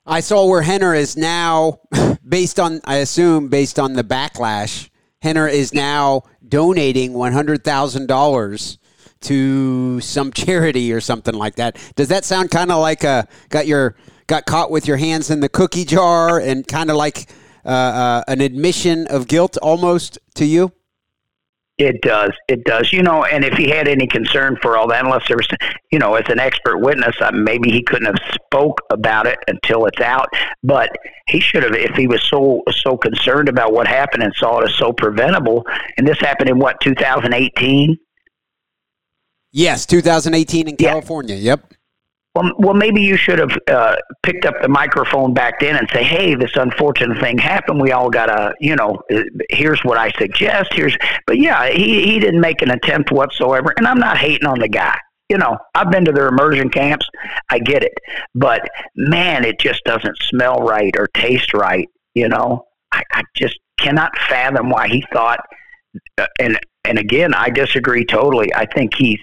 I 0.06 0.20
saw 0.20 0.48
where 0.48 0.64
Rener 0.64 0.98
is 0.98 1.16
now, 1.16 1.80
based 2.28 2.60
on, 2.60 2.82
I 2.86 2.98
assume, 2.98 3.48
based 3.50 3.80
on 3.80 3.94
the 3.94 4.04
backlash, 4.04 4.90
Rener 5.24 5.50
is 5.50 5.74
now 5.74 6.24
donating 6.48 7.14
$100,000 7.14 8.78
to 9.22 10.02
some 10.02 10.32
charity 10.34 10.92
or 10.92 11.00
something 11.00 11.36
like 11.36 11.56
that. 11.56 11.78
Does 11.96 12.10
that 12.10 12.26
sound 12.26 12.52
kind 12.52 12.72
of 12.72 12.82
like 12.82 13.04
a, 13.04 13.28
got 13.50 13.68
your, 13.68 13.96
got 14.28 14.46
caught 14.46 14.72
with 14.72 14.88
your 14.88 14.98
hands 14.98 15.30
in 15.30 15.40
the 15.40 15.50
cookie 15.50 15.86
jar 15.86 16.40
and 16.40 16.68
kind 16.68 16.90
of 16.90 16.98
like 16.98 17.30
uh, 17.66 17.70
uh, 17.70 18.24
an 18.28 18.42
admission 18.42 19.08
of 19.08 19.28
guilt 19.28 19.58
almost 19.62 20.20
to 20.36 20.46
you? 20.46 20.72
It 21.78 22.02
does. 22.02 22.32
It 22.48 22.64
does. 22.64 22.94
You 22.94 23.02
know, 23.02 23.24
and 23.24 23.44
if 23.44 23.54
he 23.58 23.68
had 23.68 23.88
any 23.88 24.06
concern 24.06 24.56
for 24.62 24.78
all 24.78 24.88
that, 24.90 25.04
unless 25.04 25.28
there 25.28 25.38
was, 25.38 25.48
you 25.92 25.98
know, 25.98 26.14
as 26.14 26.26
an 26.30 26.40
expert 26.40 26.78
witness, 26.78 27.16
uh, 27.20 27.32
maybe 27.32 27.72
he 27.72 27.82
couldn't 27.82 28.06
have 28.06 28.36
spoke 28.36 28.82
about 28.92 29.26
it 29.26 29.40
until 29.48 29.88
it's 29.88 30.00
out. 30.00 30.28
But 30.62 30.92
he 31.28 31.40
should 31.40 31.64
have, 31.64 31.74
if 31.74 31.96
he 31.96 32.06
was 32.06 32.22
so 32.30 32.62
so 32.72 32.98
concerned 32.98 33.50
about 33.50 33.74
what 33.74 33.88
happened 33.88 34.22
and 34.22 34.32
saw 34.36 34.60
it 34.60 34.70
as 34.70 34.76
so 34.76 34.94
preventable. 34.94 35.66
And 35.98 36.08
this 36.08 36.20
happened 36.20 36.50
in 36.50 36.60
what 36.60 36.80
2018. 36.82 37.98
Yes, 39.52 39.86
2018 39.88 40.68
in 40.68 40.78
California. 40.78 41.36
Yep. 41.36 41.74
Well, 42.34 42.54
well, 42.58 42.74
maybe 42.74 43.02
you 43.02 43.18
should 43.18 43.40
have 43.40 43.58
uh, 43.68 43.98
picked 44.24 44.46
up 44.46 44.56
the 44.62 44.70
microphone 44.70 45.34
back 45.34 45.60
then 45.60 45.76
and 45.76 45.90
say, 45.92 46.02
"Hey, 46.04 46.34
this 46.34 46.56
unfortunate 46.56 47.20
thing 47.20 47.38
happened. 47.38 47.82
We 47.82 47.92
all 47.92 48.10
gotta, 48.10 48.54
you 48.62 48.76
know, 48.78 49.02
uh, 49.14 49.24
here's 49.50 49.84
what 49.84 49.98
I 49.98 50.12
suggest. 50.12 50.74
Here's." 50.74 50.98
But 51.28 51.40
yeah, 51.40 51.70
he 51.70 52.04
he 52.04 52.20
didn't 52.20 52.40
make 52.40 52.62
an 52.62 52.72
attempt 52.72 53.12
whatsoever, 53.12 53.74
and 53.78 53.86
I'm 53.86 54.00
not 54.00 54.18
hating 54.18 54.48
on 54.48 54.60
the 54.60 54.70
guy. 54.70 54.98
You 55.28 55.38
know, 55.38 55.58
I've 55.76 55.92
been 55.92 56.06
to 56.06 56.14
their 56.14 56.28
immersion 56.28 56.70
camps. 56.70 57.06
I 57.50 57.60
get 57.60 57.84
it, 57.84 57.94
but 58.34 58.62
man, 58.96 59.44
it 59.44 59.60
just 59.60 59.84
doesn't 59.84 60.18
smell 60.22 60.60
right 60.60 60.94
or 60.98 61.08
taste 61.14 61.54
right. 61.54 61.88
You 62.16 62.30
know, 62.30 62.64
I, 62.94 63.04
I 63.12 63.24
just 63.36 63.60
cannot 63.78 64.18
fathom 64.30 64.70
why 64.70 64.88
he 64.88 65.06
thought. 65.12 65.42
Uh, 66.18 66.28
and 66.40 66.58
and 66.86 66.98
again, 66.98 67.34
I 67.34 67.50
disagree 67.50 68.06
totally. 68.06 68.54
I 68.56 68.66
think 68.66 68.96
he's 68.96 69.20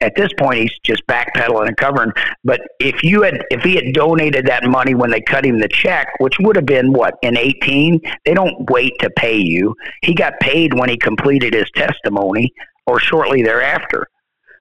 at 0.00 0.14
this 0.16 0.30
point 0.38 0.60
he's 0.60 0.78
just 0.84 1.06
backpedaling 1.06 1.68
and 1.68 1.76
covering. 1.76 2.12
But 2.44 2.60
if 2.78 3.02
you 3.02 3.22
had 3.22 3.44
if 3.50 3.62
he 3.62 3.74
had 3.74 3.92
donated 3.92 4.46
that 4.46 4.64
money 4.64 4.94
when 4.94 5.10
they 5.10 5.20
cut 5.20 5.44
him 5.44 5.60
the 5.60 5.68
check, 5.68 6.08
which 6.18 6.38
would 6.40 6.56
have 6.56 6.66
been 6.66 6.92
what 6.92 7.14
in 7.22 7.36
eighteen, 7.36 8.00
they 8.24 8.34
don't 8.34 8.70
wait 8.70 8.92
to 9.00 9.10
pay 9.10 9.36
you. 9.36 9.74
He 10.02 10.14
got 10.14 10.38
paid 10.40 10.74
when 10.74 10.88
he 10.88 10.96
completed 10.96 11.54
his 11.54 11.70
testimony 11.74 12.52
or 12.86 12.98
shortly 12.98 13.42
thereafter. 13.42 14.06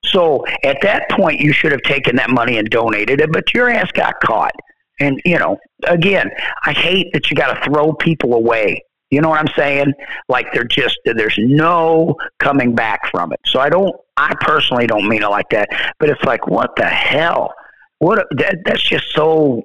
So 0.05 0.45
at 0.63 0.77
that 0.81 1.09
point, 1.09 1.41
you 1.41 1.51
should 1.51 1.71
have 1.71 1.81
taken 1.81 2.15
that 2.17 2.29
money 2.29 2.57
and 2.57 2.69
donated 2.69 3.19
it, 3.21 3.31
but 3.31 3.53
your 3.53 3.69
ass 3.69 3.91
got 3.91 4.19
caught. 4.21 4.53
And 4.99 5.21
you 5.25 5.39
know, 5.39 5.57
again, 5.87 6.29
I 6.65 6.73
hate 6.73 7.07
that 7.13 7.29
you 7.29 7.35
got 7.35 7.53
to 7.53 7.63
throw 7.69 7.93
people 7.93 8.33
away. 8.33 8.83
You 9.09 9.21
know 9.21 9.29
what 9.29 9.39
I'm 9.39 9.53
saying? 9.57 9.93
Like 10.27 10.51
they're 10.53 10.63
just 10.63 10.97
there's 11.03 11.37
no 11.39 12.15
coming 12.39 12.75
back 12.75 13.09
from 13.09 13.33
it. 13.33 13.39
So 13.45 13.59
I 13.59 13.69
don't 13.69 13.95
I 14.17 14.35
personally 14.41 14.85
don't 14.85 15.07
mean 15.07 15.23
it 15.23 15.29
like 15.29 15.49
that, 15.49 15.69
but 15.99 16.09
it's 16.09 16.23
like 16.23 16.47
what 16.47 16.75
the 16.75 16.85
hell? 16.85 17.53
What 17.97 18.25
that, 18.37 18.57
that's 18.65 18.83
just 18.83 19.11
so 19.13 19.63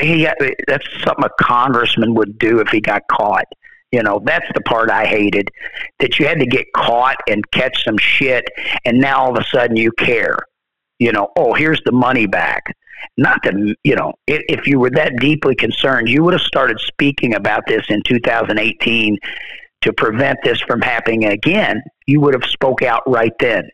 he 0.00 0.26
that's 0.66 0.86
something 1.04 1.24
a 1.24 1.42
congressman 1.42 2.14
would 2.14 2.38
do 2.38 2.60
if 2.60 2.68
he 2.68 2.80
got 2.80 3.02
caught. 3.08 3.46
You 3.90 4.02
know, 4.02 4.22
that's 4.24 4.46
the 4.54 4.62
part 4.62 4.90
I 4.90 5.04
hated 5.04 5.50
that 5.98 6.18
you 6.18 6.26
had 6.26 6.38
to 6.40 6.46
get 6.46 6.66
caught 6.74 7.16
and 7.28 7.48
catch 7.50 7.84
some 7.84 7.98
shit 7.98 8.44
and 8.86 8.98
now 8.98 9.24
all 9.24 9.36
of 9.36 9.38
a 9.38 9.44
sudden 9.44 9.76
you 9.76 9.92
care. 9.92 10.38
You 10.98 11.12
know, 11.12 11.28
oh, 11.36 11.54
here's 11.54 11.80
the 11.84 11.92
money 11.92 12.26
back. 12.26 12.64
Not 13.16 13.42
to, 13.44 13.74
you 13.82 13.96
know, 13.96 14.12
if, 14.26 14.42
if 14.48 14.66
you 14.66 14.78
were 14.78 14.90
that 14.90 15.16
deeply 15.18 15.54
concerned, 15.54 16.08
you 16.08 16.22
would 16.22 16.34
have 16.34 16.42
started 16.42 16.78
speaking 16.80 17.34
about 17.34 17.64
this 17.66 17.84
in 17.88 18.00
2018 18.06 19.18
to 19.82 19.92
prevent 19.92 20.38
this 20.44 20.60
from 20.60 20.80
happening 20.80 21.24
again. 21.24 21.82
You 22.06 22.20
would 22.20 22.34
have 22.34 22.48
spoke 22.48 22.82
out 22.82 23.02
right 23.06 23.32
then, 23.40 23.68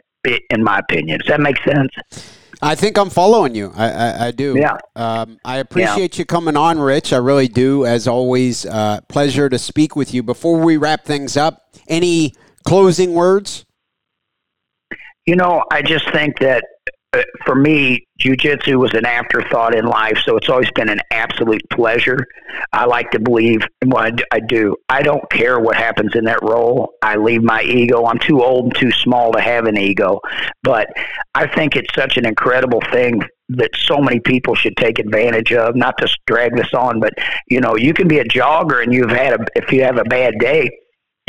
in 0.50 0.64
my 0.64 0.78
opinion. 0.78 1.18
Does 1.18 1.28
that 1.28 1.40
make 1.40 1.62
sense? 1.62 1.90
I 2.60 2.74
think 2.74 2.98
I'm 2.98 3.10
following 3.10 3.54
you. 3.54 3.72
I, 3.76 3.90
I, 3.90 4.26
I 4.26 4.30
do. 4.32 4.56
Yeah. 4.58 4.78
Um, 4.96 5.38
I 5.44 5.58
appreciate 5.58 6.16
yeah. 6.16 6.22
you 6.22 6.24
coming 6.24 6.56
on, 6.56 6.80
Rich. 6.80 7.12
I 7.12 7.18
really 7.18 7.46
do. 7.46 7.86
As 7.86 8.08
always, 8.08 8.66
uh, 8.66 9.00
pleasure 9.08 9.48
to 9.48 9.58
speak 9.58 9.94
with 9.94 10.12
you. 10.12 10.22
Before 10.22 10.58
we 10.58 10.76
wrap 10.76 11.04
things 11.04 11.36
up, 11.36 11.72
any 11.86 12.32
closing 12.66 13.14
words? 13.14 13.64
You 15.26 15.36
know, 15.36 15.62
I 15.70 15.82
just 15.82 16.10
think 16.12 16.38
that 16.40 16.64
for 17.44 17.54
me, 17.54 18.06
jujitsu 18.20 18.76
was 18.76 18.92
an 18.92 19.06
afterthought 19.06 19.74
in 19.74 19.86
life, 19.86 20.18
so 20.24 20.36
it's 20.36 20.48
always 20.48 20.70
been 20.72 20.90
an 20.90 21.00
absolute 21.10 21.62
pleasure. 21.70 22.18
I 22.72 22.84
like 22.84 23.10
to 23.12 23.18
believe 23.18 23.62
what 23.84 24.20
I 24.30 24.40
do. 24.40 24.76
I 24.88 25.02
don't 25.02 25.28
care 25.30 25.58
what 25.58 25.76
happens 25.76 26.14
in 26.14 26.24
that 26.24 26.42
role. 26.42 26.92
I 27.02 27.16
leave 27.16 27.42
my 27.42 27.62
ego. 27.62 28.04
I'm 28.04 28.18
too 28.18 28.42
old 28.42 28.66
and 28.66 28.74
too 28.74 28.90
small 28.90 29.32
to 29.32 29.40
have 29.40 29.64
an 29.64 29.78
ego, 29.78 30.20
but 30.62 30.88
I 31.34 31.46
think 31.46 31.76
it's 31.76 31.94
such 31.94 32.18
an 32.18 32.26
incredible 32.26 32.82
thing 32.92 33.22
that 33.50 33.70
so 33.74 33.98
many 33.98 34.20
people 34.20 34.54
should 34.54 34.76
take 34.76 34.98
advantage 34.98 35.52
of. 35.52 35.76
Not 35.76 35.96
to 35.98 36.08
drag 36.26 36.56
this 36.56 36.74
on, 36.74 37.00
but 37.00 37.14
you 37.48 37.60
know, 37.60 37.76
you 37.76 37.94
can 37.94 38.06
be 38.06 38.18
a 38.18 38.24
jogger 38.24 38.82
and 38.82 38.92
you've 38.92 39.10
had 39.10 39.40
a 39.40 39.44
if 39.56 39.72
you 39.72 39.82
have 39.84 39.96
a 39.96 40.04
bad 40.04 40.34
day 40.38 40.70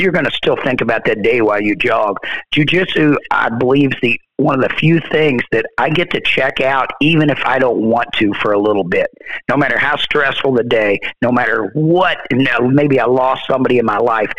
you're 0.00 0.12
going 0.12 0.24
to 0.24 0.30
still 0.30 0.56
think 0.64 0.80
about 0.80 1.04
that 1.04 1.22
day 1.22 1.42
while 1.42 1.60
you 1.60 1.76
jog. 1.76 2.16
Jiu-jitsu, 2.52 3.16
I 3.30 3.50
believe, 3.50 3.92
is 3.92 3.98
the 4.00 4.20
one 4.40 4.62
of 4.62 4.68
the 4.68 4.74
few 4.76 5.00
things 5.12 5.42
that 5.52 5.66
I 5.78 5.90
get 5.90 6.10
to 6.10 6.20
check 6.20 6.60
out 6.60 6.90
even 7.00 7.30
if 7.30 7.38
I 7.44 7.58
don't 7.58 7.82
want 7.82 8.12
to 8.14 8.32
for 8.34 8.52
a 8.52 8.58
little 8.58 8.84
bit. 8.84 9.08
No 9.48 9.56
matter 9.56 9.78
how 9.78 9.96
stressful 9.96 10.54
the 10.54 10.64
day, 10.64 10.98
no 11.22 11.30
matter 11.30 11.70
what, 11.74 12.18
know, 12.32 12.68
maybe 12.68 12.98
I 12.98 13.04
lost 13.04 13.46
somebody 13.46 13.78
in 13.78 13.86
my 13.86 13.98
life, 13.98 14.32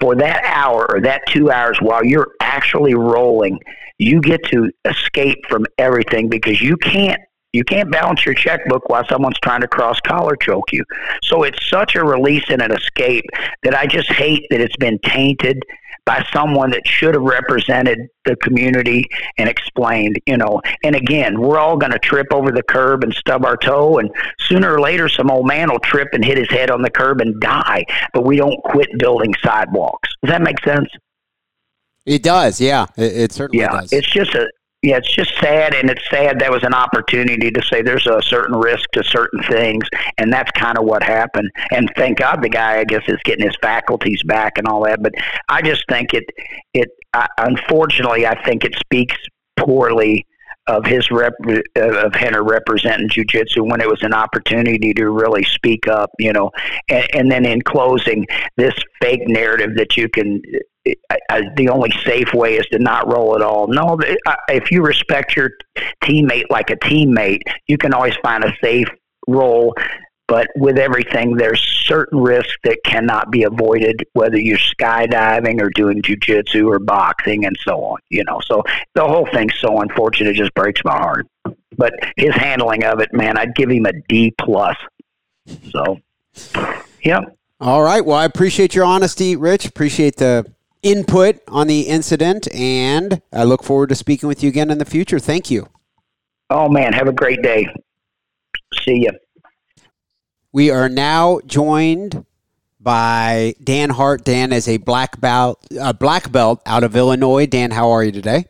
for 0.00 0.14
that 0.16 0.42
hour 0.44 0.86
or 0.90 1.00
that 1.02 1.22
two 1.26 1.50
hours 1.50 1.78
while 1.80 2.04
you're 2.04 2.32
actually 2.40 2.94
rolling, 2.94 3.58
you 3.98 4.20
get 4.20 4.42
to 4.44 4.70
escape 4.84 5.38
from 5.48 5.66
everything 5.78 6.28
because 6.28 6.60
you 6.60 6.76
can't 6.76 7.20
you 7.52 7.62
can't 7.62 7.90
balance 7.90 8.26
your 8.26 8.34
checkbook 8.34 8.88
while 8.88 9.06
someone's 9.08 9.38
trying 9.38 9.60
to 9.60 9.68
cross 9.68 10.00
collar 10.00 10.34
choke 10.34 10.72
you. 10.72 10.84
So 11.22 11.44
it's 11.44 11.64
such 11.70 11.94
a 11.94 12.04
release 12.04 12.42
and 12.48 12.60
an 12.60 12.72
escape 12.72 13.24
that 13.62 13.74
I 13.74 13.86
just 13.86 14.10
hate 14.10 14.44
that 14.50 14.60
it's 14.60 14.76
been 14.76 14.98
tainted 15.04 15.62
by 16.06 16.24
someone 16.32 16.70
that 16.70 16.86
should 16.86 17.14
have 17.14 17.22
represented 17.22 17.98
the 18.24 18.36
community 18.36 19.08
and 19.38 19.48
explained, 19.48 20.18
you 20.26 20.36
know. 20.36 20.60
And 20.82 20.94
again, 20.94 21.40
we're 21.40 21.58
all 21.58 21.76
going 21.76 21.92
to 21.92 21.98
trip 21.98 22.26
over 22.32 22.50
the 22.50 22.62
curb 22.62 23.04
and 23.04 23.14
stub 23.14 23.44
our 23.44 23.56
toe, 23.56 23.98
and 23.98 24.10
sooner 24.40 24.74
or 24.74 24.80
later, 24.80 25.08
some 25.08 25.30
old 25.30 25.46
man 25.46 25.70
will 25.70 25.80
trip 25.80 26.08
and 26.12 26.24
hit 26.24 26.36
his 26.36 26.50
head 26.50 26.70
on 26.70 26.82
the 26.82 26.90
curb 26.90 27.20
and 27.20 27.40
die. 27.40 27.84
But 28.12 28.24
we 28.24 28.36
don't 28.36 28.62
quit 28.64 28.88
building 28.98 29.34
sidewalks. 29.42 30.10
Does 30.22 30.30
that 30.30 30.42
make 30.42 30.62
sense? 30.64 30.88
It 32.06 32.22
does, 32.22 32.60
yeah. 32.60 32.86
It, 32.96 33.16
it 33.16 33.32
certainly 33.32 33.64
yeah, 33.64 33.72
does. 33.72 33.92
It's 33.92 34.10
just 34.10 34.34
a 34.34 34.46
yeah, 34.84 34.98
it's 34.98 35.10
just 35.10 35.34
sad, 35.40 35.74
and 35.74 35.88
it's 35.88 36.02
sad 36.10 36.38
that 36.40 36.50
was 36.50 36.62
an 36.62 36.74
opportunity 36.74 37.50
to 37.50 37.62
say 37.62 37.80
there's 37.80 38.06
a 38.06 38.20
certain 38.20 38.54
risk 38.54 38.90
to 38.92 39.02
certain 39.02 39.42
things, 39.44 39.84
and 40.18 40.30
that's 40.30 40.50
kind 40.50 40.76
of 40.76 40.84
what 40.84 41.02
happened. 41.02 41.50
And 41.70 41.90
thank 41.96 42.18
God 42.18 42.42
the 42.42 42.50
guy, 42.50 42.80
I 42.80 42.84
guess, 42.84 43.02
is 43.08 43.16
getting 43.24 43.46
his 43.46 43.56
faculties 43.62 44.22
back 44.24 44.58
and 44.58 44.68
all 44.68 44.84
that. 44.84 45.02
But 45.02 45.14
I 45.48 45.62
just 45.62 45.84
think 45.88 46.12
it, 46.12 46.24
it, 46.74 46.90
uh, 47.14 47.26
unfortunately, 47.38 48.26
I 48.26 48.44
think 48.44 48.62
it 48.62 48.74
speaks 48.78 49.16
poorly 49.56 50.26
of 50.66 50.84
his 50.84 51.10
rep 51.10 51.32
of 51.76 52.12
Rener 52.12 52.46
representing 52.46 53.08
jujitsu 53.08 53.66
when 53.66 53.80
it 53.80 53.88
was 53.88 54.02
an 54.02 54.12
opportunity 54.12 54.92
to 54.92 55.10
really 55.10 55.44
speak 55.44 55.88
up, 55.88 56.10
you 56.18 56.32
know. 56.34 56.50
And, 56.90 57.06
and 57.14 57.32
then 57.32 57.46
in 57.46 57.62
closing, 57.62 58.26
this 58.58 58.74
fake 59.00 59.26
narrative 59.28 59.76
that 59.76 59.96
you 59.96 60.10
can. 60.10 60.42
I, 60.86 61.18
I, 61.30 61.42
the 61.56 61.68
only 61.68 61.90
safe 62.04 62.34
way 62.34 62.56
is 62.56 62.66
to 62.66 62.78
not 62.78 63.10
roll 63.12 63.34
at 63.34 63.42
all. 63.42 63.66
No, 63.68 63.98
I, 64.26 64.36
if 64.48 64.70
you 64.70 64.82
respect 64.82 65.34
your 65.34 65.50
teammate 66.02 66.44
like 66.50 66.70
a 66.70 66.76
teammate, 66.76 67.42
you 67.66 67.78
can 67.78 67.94
always 67.94 68.14
find 68.22 68.44
a 68.44 68.54
safe 68.62 68.88
role 69.26 69.74
but 70.26 70.48
with 70.56 70.78
everything, 70.78 71.36
there's 71.36 71.60
certain 71.86 72.18
risks 72.18 72.56
that 72.64 72.78
cannot 72.84 73.30
be 73.30 73.42
avoided, 73.42 74.06
whether 74.14 74.38
you're 74.38 74.56
skydiving 74.56 75.60
or 75.60 75.68
doing 75.70 76.00
jujitsu 76.00 76.66
or 76.66 76.78
boxing 76.78 77.44
and 77.44 77.56
so 77.62 77.82
on. 77.84 77.98
You 78.08 78.24
know, 78.24 78.40
so 78.46 78.62
the 78.94 79.04
whole 79.04 79.28
thing's 79.32 79.54
so 79.60 79.80
unfortunate; 79.80 80.30
it 80.30 80.36
just 80.36 80.54
breaks 80.54 80.80
my 80.82 80.96
heart. 80.96 81.26
But 81.76 81.92
his 82.16 82.34
handling 82.34 82.84
of 82.84 83.00
it, 83.00 83.12
man, 83.12 83.36
I'd 83.36 83.54
give 83.54 83.70
him 83.70 83.84
a 83.84 83.92
D 84.08 84.32
plus. 84.40 84.76
So, 85.70 86.00
yeah. 87.02 87.20
All 87.60 87.82
right. 87.82 88.04
Well, 88.04 88.16
I 88.16 88.24
appreciate 88.24 88.74
your 88.74 88.84
honesty, 88.84 89.36
Rich. 89.36 89.66
Appreciate 89.66 90.16
the 90.16 90.50
input 90.84 91.40
on 91.48 91.66
the 91.66 91.80
incident, 91.82 92.46
and 92.54 93.20
I 93.32 93.42
look 93.42 93.64
forward 93.64 93.88
to 93.88 93.96
speaking 93.96 94.28
with 94.28 94.42
you 94.42 94.50
again 94.50 94.70
in 94.70 94.78
the 94.78 94.84
future. 94.84 95.18
Thank 95.18 95.50
you. 95.50 95.66
Oh 96.50 96.68
man, 96.68 96.92
have 96.92 97.08
a 97.08 97.12
great 97.12 97.42
day. 97.42 97.66
See 98.84 99.02
you. 99.02 99.10
We 100.52 100.70
are 100.70 100.88
now 100.88 101.40
joined 101.46 102.24
by 102.78 103.54
Dan 103.64 103.90
Hart. 103.90 104.24
Dan 104.24 104.52
is 104.52 104.68
a 104.68 104.76
black 104.76 105.20
belt, 105.20 105.66
a 105.80 105.94
black 105.94 106.30
belt 106.30 106.62
out 106.66 106.84
of 106.84 106.94
Illinois. 106.94 107.46
Dan, 107.46 107.72
how 107.72 107.90
are 107.90 108.04
you 108.04 108.12
today? 108.12 108.44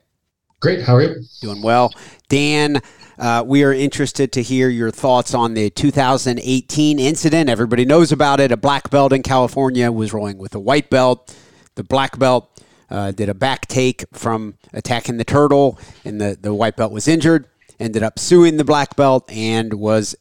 Great. 0.60 0.82
How 0.82 0.96
are 0.96 1.02
you? 1.02 1.22
Doing 1.40 1.62
well. 1.62 1.92
Dan, 2.28 2.82
uh, 3.18 3.44
we 3.46 3.62
are 3.62 3.72
interested 3.72 4.32
to 4.32 4.42
hear 4.42 4.68
your 4.68 4.90
thoughts 4.90 5.34
on 5.34 5.54
the 5.54 5.70
2018 5.70 6.98
incident. 6.98 7.48
Everybody 7.48 7.84
knows 7.84 8.10
about 8.10 8.40
it. 8.40 8.50
A 8.50 8.56
black 8.56 8.90
belt 8.90 9.12
in 9.12 9.22
California 9.22 9.92
was 9.92 10.12
rolling 10.12 10.38
with 10.38 10.54
a 10.54 10.60
white 10.60 10.90
belt. 10.90 11.36
The 11.74 11.84
black 11.84 12.18
belt 12.18 12.50
uh, 12.90 13.10
did 13.10 13.28
a 13.28 13.34
back 13.34 13.66
take 13.66 14.04
from 14.12 14.54
attacking 14.72 15.16
the 15.16 15.24
turtle, 15.24 15.78
and 16.04 16.20
the, 16.20 16.36
the 16.40 16.54
white 16.54 16.76
belt 16.76 16.92
was 16.92 17.08
injured. 17.08 17.46
Ended 17.80 18.02
up 18.02 18.18
suing 18.18 18.56
the 18.56 18.64
black 18.64 18.94
belt 18.94 19.30
and 19.32 19.74
was 19.74 20.14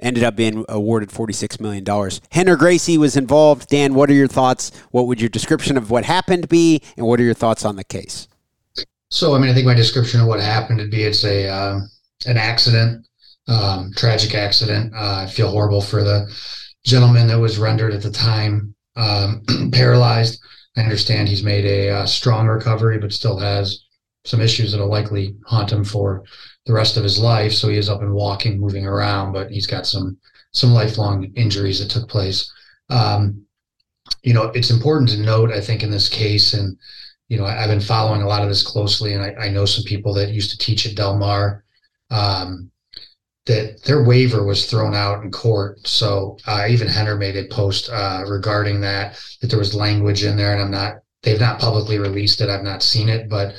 ended 0.00 0.22
up 0.22 0.36
being 0.36 0.64
awarded 0.68 1.08
$46 1.08 1.60
million. 1.60 1.84
Rener 1.84 2.56
Gracie 2.56 2.98
was 2.98 3.16
involved. 3.16 3.68
Dan, 3.68 3.94
what 3.94 4.08
are 4.10 4.14
your 4.14 4.28
thoughts? 4.28 4.70
What 4.90 5.06
would 5.06 5.20
your 5.20 5.28
description 5.28 5.76
of 5.76 5.90
what 5.90 6.04
happened 6.04 6.48
be? 6.48 6.82
And 6.96 7.06
what 7.06 7.18
are 7.20 7.24
your 7.24 7.34
thoughts 7.34 7.64
on 7.64 7.76
the 7.76 7.84
case? 7.84 8.28
So, 9.10 9.34
I 9.34 9.38
mean, 9.38 9.50
I 9.50 9.54
think 9.54 9.66
my 9.66 9.74
description 9.74 10.20
of 10.20 10.26
what 10.26 10.40
happened 10.40 10.78
would 10.78 10.90
be 10.90 11.02
it's 11.02 11.24
a 11.24 11.48
uh, 11.48 11.80
an 12.26 12.36
accident, 12.36 13.06
um, 13.48 13.92
tragic 13.96 14.34
accident. 14.34 14.92
Uh, 14.94 15.24
I 15.24 15.26
feel 15.26 15.50
horrible 15.50 15.80
for 15.80 16.04
the 16.04 16.26
gentleman 16.84 17.26
that 17.28 17.38
was 17.38 17.58
rendered 17.58 17.94
at 17.94 18.02
the 18.02 18.10
time 18.10 18.74
um, 18.96 19.42
paralyzed. 19.72 20.40
I 20.76 20.82
understand 20.82 21.28
he's 21.28 21.42
made 21.42 21.64
a 21.64 21.90
uh, 21.90 22.06
strong 22.06 22.46
recovery, 22.46 22.98
but 22.98 23.12
still 23.12 23.38
has 23.38 23.84
some 24.24 24.40
issues 24.40 24.72
that'll 24.72 24.88
likely 24.88 25.34
haunt 25.46 25.72
him 25.72 25.84
for 25.84 26.24
the 26.66 26.72
rest 26.72 26.96
of 26.96 27.02
his 27.02 27.18
life. 27.18 27.52
So 27.52 27.68
he 27.68 27.76
is 27.76 27.88
up 27.88 28.02
and 28.02 28.12
walking, 28.12 28.60
moving 28.60 28.86
around, 28.86 29.32
but 29.32 29.50
he's 29.50 29.66
got 29.66 29.86
some 29.86 30.18
some 30.52 30.72
lifelong 30.72 31.30
injuries 31.34 31.78
that 31.78 31.90
took 31.90 32.08
place. 32.08 32.50
Um, 32.90 33.44
you 34.22 34.32
know, 34.32 34.44
it's 34.54 34.70
important 34.70 35.10
to 35.10 35.20
note, 35.20 35.50
I 35.52 35.60
think, 35.60 35.82
in 35.82 35.90
this 35.90 36.08
case, 36.08 36.54
and 36.54 36.76
you 37.28 37.36
know, 37.36 37.44
I, 37.44 37.52
have 37.52 37.68
been 37.68 37.80
following 37.80 38.22
a 38.22 38.26
lot 38.26 38.42
of 38.42 38.48
this 38.48 38.62
closely, 38.62 39.12
and 39.14 39.22
I, 39.22 39.34
I, 39.34 39.48
know 39.50 39.66
some 39.66 39.84
people 39.84 40.14
that 40.14 40.30
used 40.30 40.50
to 40.50 40.58
teach 40.58 40.86
at 40.86 40.96
Del 40.96 41.18
Mar. 41.18 41.64
Um, 42.10 42.70
that 43.48 43.82
their 43.84 44.04
waiver 44.04 44.44
was 44.44 44.70
thrown 44.70 44.94
out 44.94 45.24
in 45.24 45.30
court. 45.30 45.84
So 45.86 46.36
uh, 46.46 46.66
even 46.68 46.86
Rener 46.86 47.18
made 47.18 47.34
a 47.34 47.48
post 47.48 47.88
uh, 47.90 48.22
regarding 48.28 48.82
that 48.82 49.18
that 49.40 49.48
there 49.48 49.58
was 49.58 49.74
language 49.74 50.22
in 50.22 50.36
there, 50.36 50.52
and 50.52 50.62
I'm 50.62 50.70
not. 50.70 50.98
They've 51.22 51.40
not 51.40 51.58
publicly 51.58 51.98
released 51.98 52.40
it. 52.40 52.48
I've 52.48 52.62
not 52.62 52.82
seen 52.82 53.08
it, 53.08 53.28
but 53.28 53.54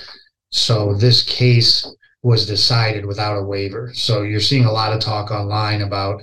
so 0.51 0.93
this 0.93 1.23
case 1.23 1.85
was 2.21 2.45
decided 2.45 3.05
without 3.05 3.37
a 3.37 3.43
waiver. 3.43 3.91
So 3.93 4.21
you're 4.21 4.39
seeing 4.39 4.65
a 4.65 4.71
lot 4.71 4.93
of 4.93 5.01
talk 5.01 5.31
online 5.31 5.81
about 5.81 6.21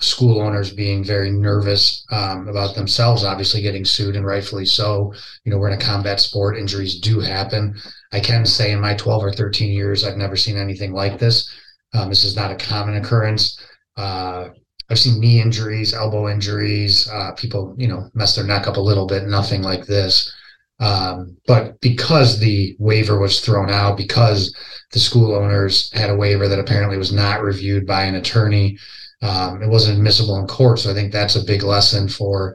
school 0.00 0.40
owners 0.42 0.72
being 0.72 1.02
very 1.02 1.30
nervous 1.30 2.04
um, 2.12 2.48
about 2.48 2.74
themselves, 2.74 3.24
obviously 3.24 3.62
getting 3.62 3.84
sued, 3.84 4.14
and 4.14 4.26
rightfully 4.26 4.66
so. 4.66 5.12
You 5.44 5.50
know, 5.50 5.58
we're 5.58 5.70
in 5.70 5.80
a 5.80 5.82
combat 5.82 6.20
sport; 6.20 6.58
injuries 6.58 7.00
do 7.00 7.18
happen. 7.20 7.74
I 8.12 8.20
can 8.20 8.44
say 8.44 8.72
in 8.72 8.80
my 8.80 8.94
12 8.94 9.24
or 9.24 9.32
13 9.32 9.72
years, 9.72 10.04
I've 10.04 10.18
never 10.18 10.36
seen 10.36 10.58
anything 10.58 10.92
like 10.92 11.18
this. 11.18 11.50
Um, 11.94 12.08
this 12.08 12.24
is 12.24 12.36
not 12.36 12.50
a 12.50 12.56
common 12.56 12.96
occurrence. 12.96 13.60
Uh, 13.96 14.48
I've 14.88 14.98
seen 14.98 15.20
knee 15.20 15.40
injuries, 15.40 15.94
elbow 15.94 16.28
injuries, 16.28 17.08
uh, 17.08 17.32
people, 17.32 17.74
you 17.76 17.88
know, 17.88 18.08
mess 18.14 18.36
their 18.36 18.44
neck 18.44 18.66
up 18.66 18.76
a 18.76 18.80
little 18.80 19.06
bit, 19.06 19.24
nothing 19.24 19.62
like 19.62 19.86
this. 19.86 20.32
Um, 20.78 21.36
but 21.46 21.80
because 21.80 22.38
the 22.38 22.76
waiver 22.78 23.18
was 23.18 23.40
thrown 23.40 23.70
out, 23.70 23.96
because 23.96 24.54
the 24.92 24.98
school 24.98 25.34
owners 25.34 25.90
had 25.92 26.10
a 26.10 26.16
waiver 26.16 26.48
that 26.48 26.58
apparently 26.58 26.98
was 26.98 27.12
not 27.12 27.42
reviewed 27.42 27.86
by 27.86 28.04
an 28.04 28.14
attorney, 28.14 28.78
um, 29.22 29.62
it 29.62 29.68
wasn't 29.68 29.96
admissible 29.96 30.36
in 30.36 30.46
court. 30.46 30.78
So 30.78 30.90
I 30.90 30.94
think 30.94 31.12
that's 31.12 31.36
a 31.36 31.44
big 31.44 31.62
lesson 31.62 32.08
for 32.08 32.54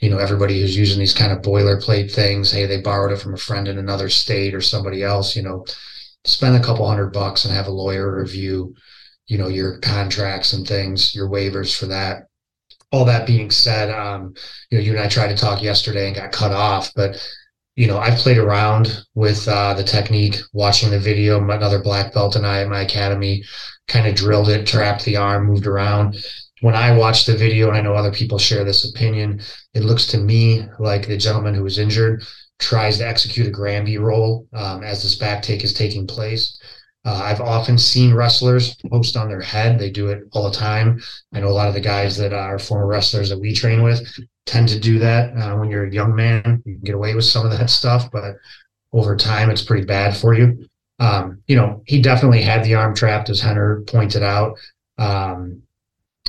you 0.00 0.10
know 0.10 0.18
everybody 0.18 0.60
who's 0.60 0.76
using 0.76 0.98
these 0.98 1.14
kind 1.14 1.32
of 1.32 1.40
boilerplate 1.42 2.12
things. 2.12 2.52
Hey, 2.52 2.66
they 2.66 2.80
borrowed 2.80 3.12
it 3.12 3.20
from 3.20 3.34
a 3.34 3.38
friend 3.38 3.66
in 3.68 3.78
another 3.78 4.10
state 4.10 4.54
or 4.54 4.60
somebody 4.60 5.02
else. 5.02 5.34
You 5.34 5.42
know, 5.42 5.64
spend 6.24 6.56
a 6.56 6.64
couple 6.64 6.88
hundred 6.88 7.12
bucks 7.12 7.44
and 7.44 7.54
have 7.54 7.66
a 7.66 7.72
lawyer 7.72 8.18
review, 8.18 8.74
you 9.26 9.38
know, 9.38 9.48
your 9.48 9.78
contracts 9.78 10.52
and 10.52 10.66
things, 10.66 11.14
your 11.14 11.28
waivers 11.28 11.78
for 11.78 11.86
that. 11.86 12.24
All 12.92 13.04
that 13.04 13.26
being 13.26 13.50
said, 13.50 13.90
um, 13.90 14.34
you 14.70 14.78
know, 14.78 14.84
you 14.84 14.92
and 14.92 15.00
I 15.00 15.08
tried 15.08 15.28
to 15.28 15.36
talk 15.36 15.62
yesterday 15.62 16.06
and 16.06 16.16
got 16.16 16.32
cut 16.32 16.52
off, 16.52 16.92
but 16.94 17.16
you 17.76 17.88
know, 17.88 17.98
I've 17.98 18.18
played 18.18 18.38
around 18.38 19.04
with 19.14 19.48
uh, 19.48 19.74
the 19.74 19.82
technique, 19.82 20.36
watching 20.52 20.90
the 20.90 20.98
video. 20.98 21.42
Another 21.42 21.82
black 21.82 22.14
belt 22.14 22.36
and 22.36 22.46
I 22.46 22.62
at 22.62 22.68
my 22.68 22.82
academy 22.82 23.42
kind 23.88 24.06
of 24.06 24.14
drilled 24.14 24.48
it, 24.48 24.66
trapped 24.66 25.04
the 25.04 25.16
arm, 25.16 25.46
moved 25.46 25.66
around. 25.66 26.24
When 26.60 26.76
I 26.76 26.96
watched 26.96 27.26
the 27.26 27.36
video, 27.36 27.68
and 27.68 27.76
I 27.76 27.80
know 27.80 27.94
other 27.94 28.12
people 28.12 28.38
share 28.38 28.64
this 28.64 28.88
opinion, 28.88 29.40
it 29.74 29.82
looks 29.82 30.06
to 30.08 30.18
me 30.18 30.66
like 30.78 31.08
the 31.08 31.16
gentleman 31.16 31.54
who 31.54 31.64
was 31.64 31.78
injured 31.78 32.24
tries 32.58 32.98
to 32.98 33.06
execute 33.06 33.46
a 33.46 33.50
Granby 33.50 33.98
roll 33.98 34.46
um, 34.52 34.82
as 34.82 35.02
this 35.02 35.16
back 35.16 35.42
take 35.42 35.64
is 35.64 35.72
taking 35.72 36.06
place. 36.06 36.58
Uh, 37.04 37.20
I've 37.22 37.40
often 37.40 37.76
seen 37.76 38.14
wrestlers 38.14 38.76
post 38.90 39.16
on 39.16 39.28
their 39.28 39.40
head. 39.40 39.78
They 39.78 39.90
do 39.90 40.08
it 40.08 40.24
all 40.32 40.44
the 40.44 40.56
time. 40.56 41.02
I 41.34 41.40
know 41.40 41.48
a 41.48 41.50
lot 41.50 41.68
of 41.68 41.74
the 41.74 41.80
guys 41.80 42.16
that 42.16 42.32
are 42.32 42.58
former 42.58 42.86
wrestlers 42.86 43.28
that 43.28 43.38
we 43.38 43.52
train 43.52 43.82
with 43.82 44.06
tend 44.46 44.68
to 44.70 44.78
do 44.78 44.98
that. 45.00 45.36
Uh, 45.36 45.56
when 45.56 45.70
you're 45.70 45.86
a 45.86 45.92
young 45.92 46.14
man, 46.14 46.62
you 46.64 46.74
can 46.74 46.84
get 46.84 46.94
away 46.94 47.14
with 47.14 47.24
some 47.24 47.44
of 47.44 47.52
that 47.58 47.68
stuff, 47.68 48.10
but 48.10 48.36
over 48.92 49.16
time, 49.16 49.50
it's 49.50 49.62
pretty 49.62 49.84
bad 49.84 50.16
for 50.16 50.34
you. 50.34 50.66
Um, 50.98 51.42
you 51.46 51.56
know, 51.56 51.82
he 51.86 52.00
definitely 52.00 52.40
had 52.40 52.64
the 52.64 52.74
arm 52.74 52.94
trapped, 52.94 53.28
as 53.28 53.42
Rener 53.42 53.86
pointed 53.86 54.22
out. 54.22 54.56
Um, 54.96 55.62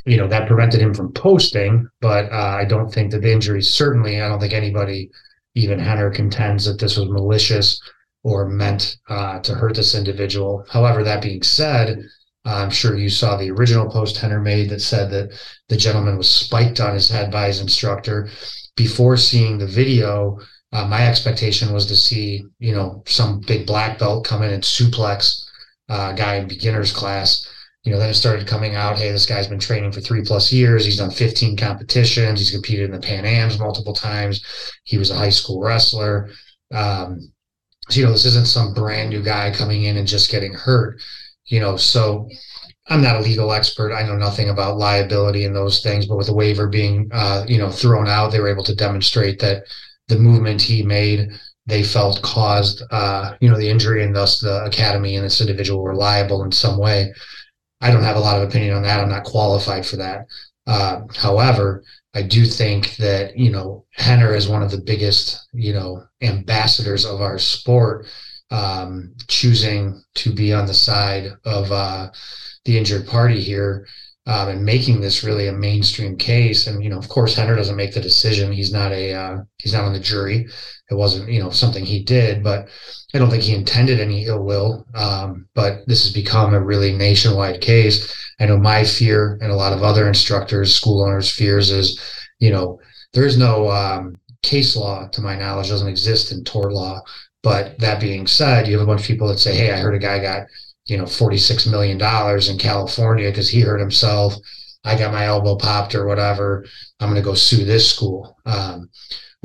you 0.04 0.16
know, 0.16 0.28
that 0.28 0.46
prevented 0.46 0.80
him 0.80 0.92
from 0.92 1.12
posting, 1.12 1.88
but 2.00 2.30
uh, 2.30 2.56
I 2.60 2.64
don't 2.64 2.92
think 2.92 3.12
that 3.12 3.22
the 3.22 3.32
injury, 3.32 3.62
certainly, 3.62 4.20
I 4.20 4.28
don't 4.28 4.40
think 4.40 4.52
anybody 4.52 5.10
even 5.56 5.80
Rener 5.80 6.14
contends 6.14 6.66
that 6.66 6.78
this 6.78 6.96
was 6.96 7.08
malicious 7.08 7.80
or 8.22 8.48
meant 8.48 8.98
uh, 9.08 9.40
to 9.40 9.54
hurt 9.54 9.74
this 9.74 9.94
individual. 9.94 10.64
However, 10.70 11.02
that 11.02 11.22
being 11.22 11.42
said, 11.42 11.98
I'm 12.44 12.70
sure 12.70 12.96
you 12.96 13.08
saw 13.08 13.36
the 13.36 13.50
original 13.50 13.90
post 13.90 14.16
Rener 14.16 14.42
made 14.42 14.70
that 14.70 14.80
said 14.80 15.10
that 15.10 15.32
the 15.68 15.76
gentleman 15.76 16.16
was 16.16 16.30
spiked 16.30 16.78
on 16.78 16.94
his 16.94 17.08
head 17.08 17.32
by 17.32 17.48
his 17.48 17.60
instructor. 17.60 18.28
Before 18.76 19.16
seeing 19.16 19.58
the 19.58 19.66
video, 19.66 20.38
uh, 20.72 20.86
my 20.86 21.08
expectation 21.08 21.72
was 21.72 21.86
to 21.86 21.96
see, 21.96 22.44
you 22.58 22.74
know, 22.74 23.02
some 23.06 23.40
big 23.40 23.66
black 23.66 23.98
belt 23.98 24.26
come 24.26 24.42
in 24.42 24.52
and 24.52 24.62
suplex 24.62 25.42
uh, 25.88 26.10
a 26.12 26.16
guy 26.16 26.36
in 26.36 26.48
beginner's 26.48 26.92
class 26.92 27.45
you 27.86 27.92
know, 27.92 28.00
then 28.00 28.10
it 28.10 28.14
started 28.14 28.48
coming 28.48 28.74
out, 28.74 28.98
hey, 28.98 29.12
this 29.12 29.26
guy's 29.26 29.46
been 29.46 29.60
training 29.60 29.92
for 29.92 30.00
three 30.00 30.20
plus 30.20 30.52
years. 30.52 30.84
He's 30.84 30.98
done 30.98 31.12
15 31.12 31.56
competitions. 31.56 32.40
He's 32.40 32.50
competed 32.50 32.86
in 32.86 32.90
the 32.90 32.98
Pan 32.98 33.24
Ams 33.24 33.60
multiple 33.60 33.94
times. 33.94 34.44
He 34.82 34.98
was 34.98 35.12
a 35.12 35.16
high 35.16 35.30
school 35.30 35.62
wrestler. 35.62 36.28
Um, 36.74 37.32
so, 37.88 38.00
you 38.00 38.04
know, 38.04 38.10
this 38.10 38.24
isn't 38.24 38.48
some 38.48 38.74
brand 38.74 39.10
new 39.10 39.22
guy 39.22 39.52
coming 39.52 39.84
in 39.84 39.98
and 39.98 40.08
just 40.08 40.32
getting 40.32 40.52
hurt, 40.52 41.00
you 41.44 41.60
know. 41.60 41.76
So 41.76 42.28
I'm 42.88 43.02
not 43.02 43.14
a 43.14 43.20
legal 43.20 43.52
expert. 43.52 43.94
I 43.94 44.02
know 44.02 44.16
nothing 44.16 44.50
about 44.50 44.78
liability 44.78 45.44
and 45.44 45.54
those 45.54 45.80
things, 45.80 46.06
but 46.06 46.16
with 46.16 46.26
the 46.26 46.34
waiver 46.34 46.66
being, 46.66 47.08
uh, 47.12 47.44
you 47.46 47.58
know, 47.58 47.70
thrown 47.70 48.08
out, 48.08 48.32
they 48.32 48.40
were 48.40 48.50
able 48.50 48.64
to 48.64 48.74
demonstrate 48.74 49.38
that 49.38 49.62
the 50.08 50.18
movement 50.18 50.60
he 50.60 50.82
made 50.82 51.30
they 51.66 51.82
felt 51.82 52.22
caused, 52.22 52.82
uh, 52.92 53.34
you 53.40 53.50
know, 53.50 53.58
the 53.58 53.68
injury 53.68 54.04
and 54.04 54.14
thus 54.14 54.40
the 54.40 54.64
academy 54.64 55.16
and 55.16 55.24
this 55.24 55.40
individual 55.40 55.82
were 55.82 55.96
liable 55.96 56.44
in 56.44 56.52
some 56.52 56.78
way. 56.78 57.12
I 57.80 57.90
don't 57.90 58.02
have 58.02 58.16
a 58.16 58.20
lot 58.20 58.40
of 58.40 58.48
opinion 58.48 58.74
on 58.74 58.82
that. 58.82 59.00
I'm 59.00 59.08
not 59.08 59.24
qualified 59.24 59.84
for 59.84 59.96
that. 59.96 60.26
Uh, 60.66 61.02
however, 61.14 61.84
I 62.14 62.22
do 62.22 62.44
think 62.44 62.96
that 62.96 63.36
you 63.36 63.50
know 63.50 63.84
Rener 63.98 64.34
is 64.34 64.48
one 64.48 64.62
of 64.62 64.70
the 64.70 64.80
biggest 64.80 65.46
you 65.52 65.72
know 65.72 66.04
ambassadors 66.22 67.04
of 67.04 67.20
our 67.20 67.38
sport, 67.38 68.06
um, 68.50 69.14
choosing 69.28 70.02
to 70.16 70.32
be 70.32 70.52
on 70.52 70.66
the 70.66 70.74
side 70.74 71.32
of 71.44 71.70
uh, 71.70 72.10
the 72.64 72.78
injured 72.78 73.06
party 73.06 73.40
here 73.40 73.86
um, 74.26 74.48
and 74.48 74.64
making 74.64 75.00
this 75.00 75.22
really 75.22 75.46
a 75.46 75.52
mainstream 75.52 76.16
case. 76.16 76.66
And 76.66 76.82
you 76.82 76.90
know, 76.90 76.98
of 76.98 77.08
course, 77.08 77.36
Rener 77.36 77.56
doesn't 77.56 77.76
make 77.76 77.94
the 77.94 78.00
decision. 78.00 78.52
He's 78.52 78.72
not 78.72 78.92
a 78.92 79.14
uh, 79.14 79.38
he's 79.58 79.72
not 79.72 79.84
on 79.84 79.92
the 79.92 80.00
jury. 80.00 80.46
It 80.90 80.94
wasn't 80.94 81.30
you 81.30 81.40
know 81.40 81.50
something 81.50 81.84
he 81.84 82.02
did, 82.02 82.42
but 82.42 82.68
I 83.14 83.18
don't 83.18 83.30
think 83.30 83.44
he 83.44 83.54
intended 83.54 84.00
any 84.00 84.26
ill 84.26 84.42
will. 84.44 84.84
Um, 84.94 85.48
but 85.54 85.86
this 85.86 86.04
has 86.04 86.12
become 86.12 86.54
a 86.54 86.60
really 86.60 86.92
nationwide 86.92 87.60
case. 87.60 88.14
I 88.40 88.46
know 88.46 88.58
my 88.58 88.84
fear 88.84 89.38
and 89.40 89.50
a 89.50 89.56
lot 89.56 89.72
of 89.72 89.82
other 89.82 90.06
instructors, 90.08 90.74
school 90.74 91.02
owners' 91.02 91.30
fears 91.30 91.70
is, 91.70 92.00
you 92.38 92.50
know, 92.50 92.78
there 93.14 93.24
is 93.24 93.38
no 93.38 93.70
um, 93.70 94.16
case 94.42 94.76
law, 94.76 95.08
to 95.08 95.20
my 95.22 95.36
knowledge, 95.36 95.68
doesn't 95.68 95.88
exist 95.88 96.32
in 96.32 96.44
tort 96.44 96.72
law. 96.72 97.00
But 97.42 97.78
that 97.78 98.00
being 98.00 98.26
said, 98.26 98.66
you 98.66 98.74
have 98.74 98.82
a 98.82 98.86
bunch 98.86 99.02
of 99.02 99.06
people 99.06 99.28
that 99.28 99.38
say, 99.38 99.54
"Hey, 99.54 99.70
I 99.70 99.78
heard 99.78 99.94
a 99.94 99.98
guy 99.98 100.18
got." 100.18 100.46
You 100.86 100.96
know, 100.96 101.04
$46 101.04 101.70
million 101.70 102.00
in 102.00 102.58
California 102.58 103.30
because 103.30 103.48
he 103.48 103.60
hurt 103.60 103.80
himself. 103.80 104.34
I 104.84 104.96
got 104.96 105.12
my 105.12 105.26
elbow 105.26 105.56
popped 105.56 105.94
or 105.94 106.06
whatever. 106.06 106.64
I'm 107.00 107.08
going 107.08 107.20
to 107.20 107.24
go 107.24 107.34
sue 107.34 107.64
this 107.64 107.90
school. 107.90 108.38
Um, 108.46 108.88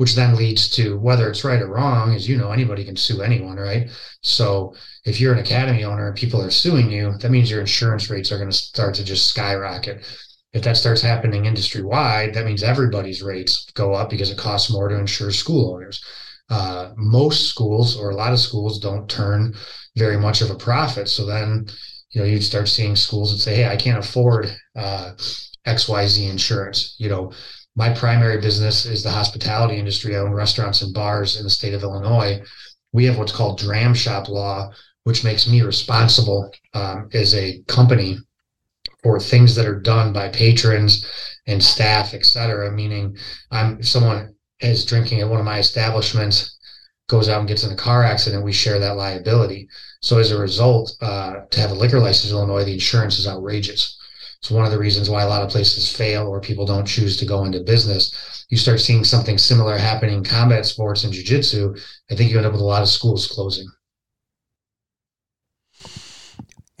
which 0.02 0.14
then 0.16 0.34
leads 0.34 0.68
to 0.70 0.98
whether 0.98 1.28
it's 1.28 1.44
right 1.44 1.62
or 1.62 1.68
wrong, 1.68 2.14
as 2.14 2.28
you 2.28 2.36
know, 2.36 2.50
anybody 2.50 2.84
can 2.84 2.96
sue 2.96 3.22
anyone, 3.22 3.56
right? 3.56 3.88
So 4.22 4.74
if 5.04 5.20
you're 5.20 5.32
an 5.32 5.38
academy 5.38 5.84
owner 5.84 6.08
and 6.08 6.16
people 6.16 6.42
are 6.42 6.50
suing 6.50 6.90
you, 6.90 7.16
that 7.18 7.30
means 7.30 7.50
your 7.50 7.60
insurance 7.60 8.10
rates 8.10 8.32
are 8.32 8.38
going 8.38 8.50
to 8.50 8.56
start 8.56 8.96
to 8.96 9.04
just 9.04 9.28
skyrocket. 9.28 10.04
If 10.52 10.62
that 10.64 10.76
starts 10.76 11.02
happening 11.02 11.44
industry 11.44 11.82
wide, 11.82 12.34
that 12.34 12.46
means 12.46 12.62
everybody's 12.62 13.22
rates 13.22 13.70
go 13.74 13.94
up 13.94 14.10
because 14.10 14.30
it 14.30 14.38
costs 14.38 14.72
more 14.72 14.88
to 14.88 14.98
insure 14.98 15.30
school 15.30 15.74
owners. 15.74 16.02
Uh, 16.52 16.92
most 16.96 17.48
schools 17.48 17.96
or 17.96 18.10
a 18.10 18.14
lot 18.22 18.32
of 18.32 18.38
schools 18.48 18.78
don't 18.78 19.08
turn 19.08 19.54
very 19.96 20.18
much 20.18 20.42
of 20.42 20.50
a 20.50 20.62
profit. 20.68 21.08
So 21.08 21.24
then, 21.24 21.66
you 22.10 22.20
know, 22.20 22.26
you'd 22.26 22.44
start 22.44 22.68
seeing 22.68 22.96
schools 22.96 23.30
that 23.30 23.42
say, 23.42 23.54
"Hey, 23.56 23.68
I 23.74 23.76
can't 23.84 24.04
afford 24.04 24.44
uh, 24.76 25.12
X, 25.64 25.88
Y, 25.88 26.06
Z 26.06 26.26
insurance." 26.26 26.94
You 26.98 27.08
know, 27.08 27.32
my 27.74 27.88
primary 27.94 28.38
business 28.40 28.84
is 28.84 29.02
the 29.02 29.16
hospitality 29.18 29.76
industry. 29.78 30.14
I 30.14 30.20
own 30.20 30.34
restaurants 30.34 30.82
and 30.82 30.92
bars 30.92 31.36
in 31.38 31.44
the 31.44 31.56
state 31.58 31.74
of 31.74 31.82
Illinois. 31.82 32.42
We 32.92 33.06
have 33.06 33.16
what's 33.16 33.38
called 33.38 33.58
dram 33.58 33.94
shop 33.94 34.28
law, 34.28 34.70
which 35.04 35.24
makes 35.24 35.48
me 35.48 35.62
responsible 35.62 36.50
um, 36.74 37.08
as 37.14 37.34
a 37.34 37.62
company 37.66 38.18
for 39.02 39.18
things 39.18 39.54
that 39.54 39.66
are 39.66 39.80
done 39.80 40.12
by 40.12 40.28
patrons 40.28 41.06
and 41.46 41.62
staff, 41.62 42.12
et 42.12 42.26
cetera. 42.26 42.70
Meaning, 42.70 43.16
I'm 43.50 43.82
someone 43.82 44.34
is 44.62 44.84
drinking 44.84 45.20
at 45.20 45.28
one 45.28 45.38
of 45.38 45.44
my 45.44 45.58
establishments 45.58 46.58
goes 47.08 47.28
out 47.28 47.40
and 47.40 47.48
gets 47.48 47.64
in 47.64 47.72
a 47.72 47.76
car 47.76 48.02
accident, 48.02 48.44
we 48.44 48.52
share 48.52 48.78
that 48.78 48.96
liability. 48.96 49.68
So 50.00 50.18
as 50.18 50.30
a 50.30 50.38
result, 50.38 50.96
uh, 51.00 51.40
to 51.50 51.60
have 51.60 51.70
a 51.70 51.74
liquor 51.74 52.00
license 52.00 52.30
in 52.30 52.36
Illinois, 52.38 52.64
the 52.64 52.72
insurance 52.72 53.18
is 53.18 53.28
outrageous. 53.28 53.98
It's 54.40 54.50
one 54.50 54.64
of 54.64 54.72
the 54.72 54.78
reasons 54.78 55.10
why 55.10 55.22
a 55.22 55.28
lot 55.28 55.42
of 55.42 55.50
places 55.50 55.94
fail 55.94 56.26
or 56.26 56.40
people 56.40 56.66
don't 56.66 56.86
choose 56.86 57.16
to 57.18 57.26
go 57.26 57.44
into 57.44 57.60
business. 57.60 58.44
You 58.48 58.56
start 58.56 58.80
seeing 58.80 59.04
something 59.04 59.38
similar 59.38 59.76
happening 59.76 60.16
in 60.16 60.24
combat 60.24 60.66
sports 60.66 61.04
and 61.04 61.12
jiu-jitsu. 61.12 61.76
I 62.10 62.14
think 62.14 62.30
you 62.30 62.38
end 62.38 62.46
up 62.46 62.52
with 62.52 62.60
a 62.60 62.64
lot 62.64 62.82
of 62.82 62.88
schools 62.88 63.28
closing. 63.28 63.68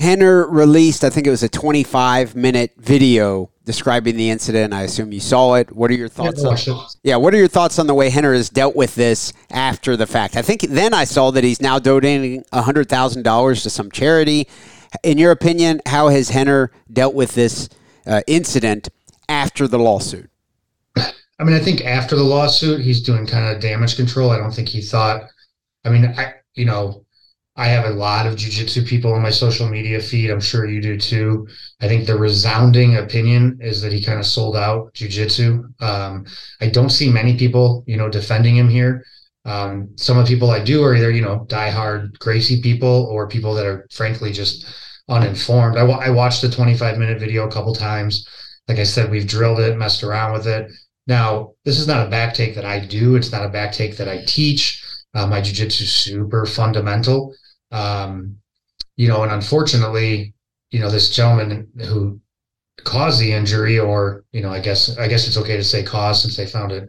Rener 0.02 0.50
released, 0.50 1.04
I 1.04 1.10
think 1.10 1.28
it 1.28 1.30
was 1.30 1.44
a 1.44 1.48
25 1.48 2.34
minute 2.34 2.72
video 2.76 3.50
describing 3.64 4.16
the 4.16 4.30
incident. 4.30 4.74
I 4.74 4.82
assume 4.82 5.12
you 5.12 5.20
saw 5.20 5.54
it. 5.54 5.70
What 5.70 5.92
are 5.92 5.94
your 5.94 6.08
thoughts 6.08 6.44
on 6.44 6.56
Yeah, 7.04 7.16
what 7.16 7.32
are 7.32 7.36
your 7.36 7.46
thoughts 7.46 7.78
on 7.78 7.86
the 7.86 7.94
way 7.94 8.10
Rener 8.10 8.34
has 8.34 8.50
dealt 8.50 8.74
with 8.74 8.96
this 8.96 9.32
after 9.50 9.96
the 9.96 10.06
fact? 10.06 10.36
I 10.36 10.42
think 10.42 10.62
then 10.62 10.92
I 10.92 11.04
saw 11.04 11.30
that 11.30 11.44
he's 11.44 11.62
now 11.62 11.78
donating 11.78 12.42
$100,000 12.52 13.62
to 13.62 13.70
some 13.70 13.90
charity. 13.92 14.48
In 15.04 15.18
your 15.18 15.30
opinion, 15.30 15.80
how 15.86 16.08
has 16.08 16.30
Rener 16.30 16.70
dealt 16.92 17.14
with 17.14 17.36
this 17.36 17.68
uh, 18.04 18.22
incident 18.26 18.88
after 19.28 19.68
the 19.68 19.78
lawsuit? 19.78 20.28
I 20.96 21.44
mean, 21.44 21.54
I 21.54 21.60
think 21.60 21.84
after 21.84 22.16
the 22.16 22.24
lawsuit, 22.24 22.80
he's 22.80 23.02
doing 23.02 23.24
kind 23.24 23.54
of 23.54 23.62
damage 23.62 23.94
control. 23.94 24.30
I 24.30 24.38
don't 24.38 24.52
think 24.52 24.68
he 24.68 24.80
thought. 24.80 25.28
I 25.84 25.90
mean, 25.90 26.06
I 26.06 26.34
you 26.54 26.64
know, 26.64 27.01
I 27.62 27.66
have 27.66 27.84
a 27.84 27.90
lot 27.90 28.26
of 28.26 28.34
jujitsu 28.34 28.84
people 28.84 29.14
on 29.14 29.22
my 29.22 29.30
social 29.30 29.68
media 29.68 30.00
feed. 30.00 30.30
I'm 30.30 30.40
sure 30.40 30.66
you 30.66 30.82
do 30.82 30.98
too. 30.98 31.46
I 31.80 31.86
think 31.86 32.06
the 32.06 32.18
resounding 32.18 32.96
opinion 32.96 33.58
is 33.60 33.80
that 33.82 33.92
he 33.92 34.02
kind 34.02 34.18
of 34.18 34.26
sold 34.26 34.56
out 34.56 34.92
jujitsu. 34.94 35.80
Um, 35.80 36.26
I 36.60 36.70
don't 36.70 36.90
see 36.90 37.08
many 37.08 37.36
people, 37.38 37.84
you 37.86 37.96
know, 37.96 38.08
defending 38.08 38.56
him 38.56 38.68
here. 38.68 39.04
Um, 39.44 39.90
some 39.96 40.18
of 40.18 40.26
the 40.26 40.34
people 40.34 40.50
I 40.50 40.58
do 40.58 40.82
are 40.82 40.96
either, 40.96 41.12
you 41.12 41.22
know, 41.22 41.46
diehard 41.48 42.18
Gracie 42.18 42.60
people 42.60 43.06
or 43.12 43.28
people 43.28 43.54
that 43.54 43.64
are 43.64 43.86
frankly 43.92 44.32
just 44.32 44.66
uninformed. 45.08 45.76
I, 45.76 45.82
I 45.82 46.10
watched 46.10 46.42
the 46.42 46.50
25 46.50 46.98
minute 46.98 47.20
video 47.20 47.46
a 47.46 47.52
couple 47.52 47.76
times. 47.76 48.28
Like 48.66 48.80
I 48.80 48.84
said, 48.84 49.08
we've 49.08 49.28
drilled 49.28 49.60
it, 49.60 49.78
messed 49.78 50.02
around 50.02 50.32
with 50.32 50.48
it. 50.48 50.68
Now, 51.06 51.52
this 51.64 51.78
is 51.78 51.86
not 51.86 52.04
a 52.04 52.10
back 52.10 52.34
take 52.34 52.56
that 52.56 52.64
I 52.64 52.84
do. 52.84 53.14
It's 53.14 53.30
not 53.30 53.46
a 53.46 53.50
back 53.50 53.70
take 53.70 53.96
that 53.98 54.08
I 54.08 54.24
teach. 54.26 54.82
Uh, 55.14 55.28
my 55.28 55.40
jujitsu 55.40 55.82
is 55.82 55.92
super 55.92 56.44
fundamental. 56.44 57.32
Um, 57.72 58.36
you 58.96 59.08
know, 59.08 59.22
and 59.22 59.32
unfortunately, 59.32 60.34
you 60.70 60.80
know, 60.80 60.90
this 60.90 61.14
gentleman 61.14 61.68
who 61.86 62.20
caused 62.84 63.20
the 63.20 63.32
injury, 63.32 63.78
or 63.78 64.24
you 64.32 64.42
know, 64.42 64.50
I 64.50 64.60
guess 64.60 64.96
I 64.98 65.08
guess 65.08 65.26
it's 65.26 65.36
okay 65.38 65.56
to 65.56 65.64
say 65.64 65.82
cause 65.82 66.22
since 66.22 66.36
they 66.36 66.46
found 66.46 66.72
it 66.72 66.88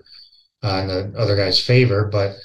uh, 0.63 0.79
in 0.81 0.87
the 0.87 1.13
other 1.17 1.35
guy's 1.35 1.59
favor, 1.59 2.09
but 2.11 2.35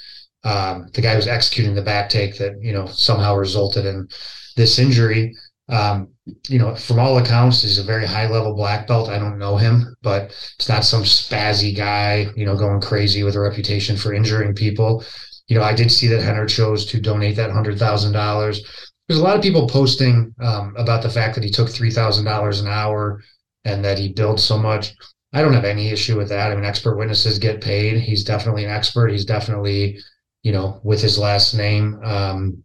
um, 0.43 0.89
the 0.93 1.01
guy 1.01 1.15
who's 1.15 1.27
executing 1.27 1.75
the 1.75 1.81
back 1.81 2.09
take 2.09 2.37
that 2.37 2.53
you 2.61 2.73
know 2.73 2.87
somehow 2.87 3.35
resulted 3.35 3.85
in 3.85 4.07
this 4.55 4.79
injury. 4.79 5.35
Um, 5.67 6.09
you 6.47 6.57
know, 6.57 6.75
from 6.75 6.99
all 6.99 7.19
accounts, 7.19 7.61
he's 7.61 7.77
a 7.77 7.83
very 7.83 8.05
high 8.05 8.27
level 8.27 8.55
black 8.55 8.87
belt. 8.87 9.09
I 9.09 9.19
don't 9.19 9.37
know 9.37 9.55
him, 9.55 9.95
but 10.01 10.31
it's 10.57 10.67
not 10.67 10.83
some 10.83 11.03
spazzy 11.03 11.75
guy, 11.75 12.27
you 12.35 12.45
know, 12.45 12.57
going 12.57 12.81
crazy 12.81 13.21
with 13.23 13.35
a 13.35 13.39
reputation 13.39 13.95
for 13.95 14.13
injuring 14.13 14.55
people. 14.55 15.03
You 15.49 15.57
know, 15.57 15.63
I 15.63 15.73
did 15.73 15.91
see 15.91 16.07
that 16.07 16.21
Rener 16.21 16.47
chose 16.47 16.85
to 16.85 17.01
donate 17.01 17.35
that 17.35 17.51
hundred 17.51 17.77
thousand 17.77 18.13
dollars. 18.13 18.61
There's 19.07 19.19
a 19.19 19.23
lot 19.23 19.35
of 19.35 19.41
people 19.41 19.67
posting 19.67 20.33
um, 20.39 20.75
about 20.77 21.01
the 21.01 21.09
fact 21.09 21.35
that 21.35 21.43
he 21.43 21.49
took 21.49 21.69
three 21.69 21.91
thousand 21.91 22.25
dollars 22.25 22.61
an 22.61 22.67
hour 22.67 23.21
and 23.65 23.83
that 23.83 23.97
he 23.99 24.13
billed 24.13 24.39
so 24.39 24.57
much. 24.57 24.93
I 25.33 25.41
don't 25.41 25.53
have 25.53 25.65
any 25.65 25.89
issue 25.89 26.17
with 26.17 26.29
that. 26.29 26.51
I 26.51 26.55
mean, 26.55 26.65
expert 26.65 26.97
witnesses 26.97 27.39
get 27.39 27.61
paid. 27.61 27.99
He's 27.99 28.23
definitely 28.23 28.63
an 28.63 28.71
expert. 28.71 29.11
He's 29.11 29.25
definitely, 29.25 29.99
you 30.43 30.51
know, 30.51 30.79
with 30.83 31.01
his 31.01 31.19
last 31.19 31.53
name 31.53 31.99
um, 32.03 32.63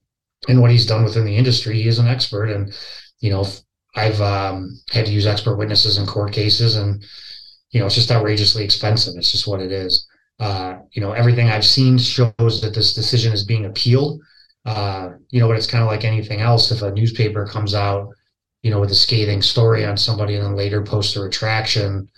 and 0.49 0.61
what 0.61 0.71
he's 0.71 0.87
done 0.87 1.05
within 1.05 1.25
the 1.25 1.37
industry, 1.37 1.81
he 1.81 1.89
is 1.89 1.99
an 1.99 2.07
expert. 2.07 2.51
And, 2.51 2.73
you 3.21 3.31
know, 3.31 3.47
I've 3.97 4.21
um, 4.21 4.81
had 4.91 5.07
to 5.07 5.13
use 5.13 5.27
expert 5.27 5.57
witnesses 5.57 5.99
in 5.99 6.07
court 6.07 6.33
cases, 6.33 6.77
and, 6.77 7.05
you 7.71 7.81
know, 7.81 7.87
it's 7.87 7.95
just 7.95 8.11
outrageously 8.11 8.65
expensive. 8.65 9.15
It's 9.17 9.33
just 9.33 9.47
what 9.47 9.61
it 9.61 9.73
is. 9.73 10.07
Uh, 10.41 10.79
you 10.93 11.01
know, 11.01 11.13
everything 11.13 11.49
I've 11.49 11.65
seen 11.65 11.99
shows 11.99 12.61
that 12.61 12.75
this 12.75 12.95
decision 12.95 13.33
is 13.33 13.45
being 13.45 13.67
appealed. 13.67 14.21
Uh, 14.65 15.11
you 15.31 15.41
know, 15.41 15.49
but 15.49 15.57
it's 15.57 15.67
kind 15.67 15.83
of 15.83 15.91
like 15.91 16.05
anything 16.05 16.41
else. 16.41 16.71
If 16.71 16.83
a 16.83 16.91
newspaper 16.91 17.47
comes 17.47 17.75
out, 17.75 18.09
you 18.63 18.71
know, 18.71 18.81
with 18.81 18.91
a 18.91 18.95
scathing 18.95 19.43
story 19.43 19.85
on 19.85 19.97
somebody 19.97 20.37
and 20.37 20.45
then 20.45 20.57
later 20.57 20.83
posts 20.83 21.17
a 21.17 21.21
retraction, 21.21 22.09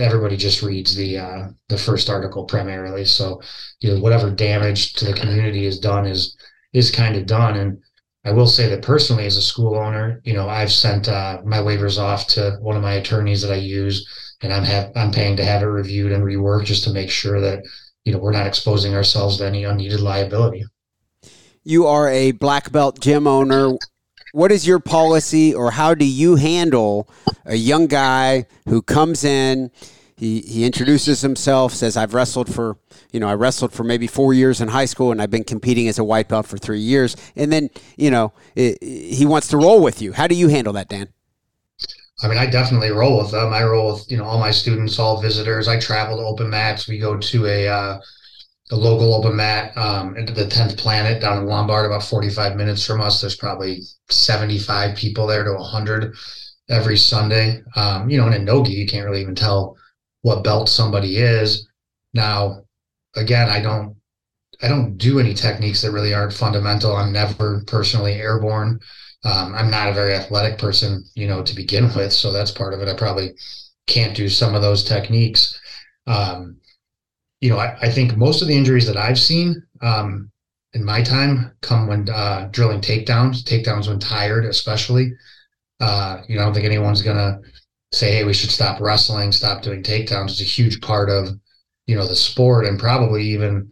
everybody 0.00 0.36
just 0.36 0.62
reads 0.62 0.94
the 0.94 1.18
uh, 1.18 1.48
the 1.68 1.78
first 1.78 2.08
article 2.08 2.44
primarily. 2.44 3.04
So, 3.04 3.40
you 3.80 3.92
know, 3.92 4.00
whatever 4.00 4.30
damage 4.30 4.94
to 4.94 5.04
the 5.04 5.12
community 5.12 5.66
is 5.66 5.78
done 5.78 6.06
is 6.06 6.36
is 6.72 6.90
kind 6.90 7.16
of 7.16 7.26
done. 7.26 7.56
And 7.56 7.78
I 8.24 8.32
will 8.32 8.46
say 8.46 8.68
that 8.70 8.82
personally, 8.82 9.26
as 9.26 9.36
a 9.36 9.42
school 9.42 9.76
owner, 9.76 10.20
you 10.24 10.32
know, 10.32 10.48
I've 10.48 10.72
sent 10.72 11.08
uh, 11.08 11.40
my 11.44 11.58
waivers 11.58 11.98
off 11.98 12.26
to 12.28 12.56
one 12.60 12.76
of 12.76 12.82
my 12.82 12.94
attorneys 12.94 13.42
that 13.42 13.52
I 13.52 13.56
use, 13.56 14.06
and 14.42 14.52
I'm 14.52 14.64
have 14.64 14.92
I'm 14.96 15.10
paying 15.10 15.36
to 15.36 15.44
have 15.44 15.62
it 15.62 15.66
reviewed 15.66 16.12
and 16.12 16.22
reworked 16.22 16.64
just 16.64 16.84
to 16.84 16.90
make 16.90 17.10
sure 17.10 17.40
that 17.40 17.64
you 18.04 18.12
know 18.12 18.18
we're 18.18 18.32
not 18.32 18.46
exposing 18.46 18.94
ourselves 18.94 19.38
to 19.38 19.46
any 19.46 19.64
unneeded 19.64 20.00
liability. 20.00 20.64
You 21.64 21.86
are 21.86 22.08
a 22.08 22.32
black 22.32 22.70
belt 22.70 23.00
gym 23.00 23.26
owner. 23.26 23.76
What 24.32 24.52
is 24.52 24.66
your 24.66 24.80
policy 24.80 25.54
or 25.54 25.70
how 25.70 25.94
do 25.94 26.04
you 26.04 26.36
handle 26.36 27.08
a 27.44 27.54
young 27.54 27.86
guy 27.86 28.46
who 28.68 28.82
comes 28.82 29.24
in 29.24 29.70
he, 30.16 30.40
he 30.40 30.64
introduces 30.64 31.20
himself 31.20 31.72
says 31.74 31.96
i've 31.96 32.14
wrestled 32.14 32.52
for 32.52 32.78
you 33.12 33.20
know 33.20 33.28
i 33.28 33.34
wrestled 33.34 33.72
for 33.72 33.84
maybe 33.84 34.06
four 34.06 34.32
years 34.32 34.60
in 34.60 34.68
high 34.68 34.86
school 34.86 35.12
and 35.12 35.20
i've 35.20 35.30
been 35.30 35.44
competing 35.44 35.88
as 35.88 35.98
a 35.98 36.04
white 36.04 36.28
belt 36.28 36.46
for 36.46 36.58
three 36.58 36.80
years. 36.80 37.16
And 37.36 37.52
then 37.52 37.70
you 37.96 38.10
know 38.10 38.32
it, 38.54 38.82
he 38.82 39.26
wants 39.26 39.48
to 39.48 39.56
roll 39.56 39.82
with 39.82 40.00
you. 40.00 40.12
How 40.12 40.26
do 40.26 40.34
you 40.34 40.48
handle 40.48 40.72
that 40.74 40.88
dan 40.88 41.08
I 42.22 42.28
mean, 42.28 42.38
I 42.38 42.46
definitely 42.46 42.90
roll 42.90 43.18
with 43.18 43.30
them. 43.30 43.52
I 43.52 43.62
roll 43.64 43.92
with 43.92 44.10
you 44.10 44.16
know 44.16 44.24
all 44.24 44.38
my 44.38 44.50
students, 44.50 44.98
all 44.98 45.20
visitors. 45.20 45.68
I 45.68 45.78
travel 45.78 46.16
to 46.16 46.22
open 46.22 46.48
mats. 46.48 46.88
We 46.88 46.98
go 46.98 47.18
to 47.18 47.46
a 47.46 47.68
uh, 47.68 48.00
the 48.68 48.76
local 48.76 49.14
open 49.14 49.36
mat 49.36 49.76
um, 49.76 50.16
into 50.16 50.32
the 50.32 50.46
10th 50.46 50.76
planet 50.76 51.20
down 51.20 51.38
in 51.38 51.46
Lombard, 51.46 51.86
about 51.86 52.02
45 52.02 52.56
minutes 52.56 52.84
from 52.84 53.00
us. 53.00 53.20
There's 53.20 53.36
probably 53.36 53.82
75 54.10 54.96
people 54.96 55.26
there 55.26 55.44
to 55.44 55.52
100 55.52 56.16
every 56.68 56.96
Sunday. 56.96 57.62
Um, 57.76 58.10
you 58.10 58.18
know, 58.18 58.28
in 58.28 58.44
Nogi, 58.44 58.72
you 58.72 58.86
can't 58.86 59.04
really 59.06 59.20
even 59.20 59.36
tell 59.36 59.76
what 60.22 60.42
belt 60.42 60.68
somebody 60.68 61.18
is. 61.18 61.68
Now, 62.12 62.64
again, 63.14 63.48
I 63.48 63.60
don't 63.60 63.96
I 64.62 64.68
don't 64.68 64.96
do 64.96 65.20
any 65.20 65.34
techniques 65.34 65.82
that 65.82 65.92
really 65.92 66.14
aren't 66.14 66.32
fundamental. 66.32 66.96
I'm 66.96 67.12
never 67.12 67.62
personally 67.66 68.14
airborne. 68.14 68.80
Um, 69.24 69.54
I'm 69.54 69.70
not 69.70 69.88
a 69.88 69.94
very 69.94 70.14
athletic 70.14 70.58
person, 70.58 71.04
you 71.14 71.26
know, 71.26 71.42
to 71.42 71.54
begin 71.54 71.92
with. 71.94 72.12
So 72.12 72.32
that's 72.32 72.50
part 72.50 72.74
of 72.74 72.80
it. 72.80 72.88
I 72.88 72.94
probably 72.94 73.34
can't 73.86 74.16
do 74.16 74.28
some 74.28 74.54
of 74.54 74.62
those 74.62 74.84
techniques. 74.84 75.58
Um, 76.06 76.58
you 77.40 77.50
know, 77.50 77.58
I, 77.58 77.76
I, 77.82 77.90
think 77.90 78.16
most 78.16 78.40
of 78.40 78.48
the 78.48 78.56
injuries 78.56 78.86
that 78.86 78.96
I've 78.96 79.18
seen 79.18 79.62
um, 79.82 80.30
in 80.72 80.84
my 80.84 81.02
time 81.02 81.52
come 81.60 81.86
when 81.86 82.08
uh, 82.08 82.48
drilling 82.52 82.80
takedowns, 82.80 83.42
takedowns 83.42 83.88
when 83.88 83.98
tired, 83.98 84.44
especially. 84.44 85.12
Uh, 85.80 86.22
you 86.28 86.36
know, 86.36 86.42
I 86.42 86.44
don't 86.44 86.54
think 86.54 86.64
anyone's 86.64 87.02
going 87.02 87.16
to 87.16 87.40
say, 87.92 88.12
hey, 88.12 88.24
we 88.24 88.32
should 88.32 88.50
stop 88.50 88.80
wrestling, 88.80 89.32
stop 89.32 89.62
doing 89.62 89.82
takedowns. 89.82 90.30
It's 90.30 90.40
a 90.40 90.44
huge 90.44 90.80
part 90.80 91.10
of, 91.10 91.28
you 91.86 91.96
know, 91.96 92.06
the 92.06 92.16
sport 92.16 92.66
and 92.66 92.78
probably 92.78 93.24
even, 93.24 93.70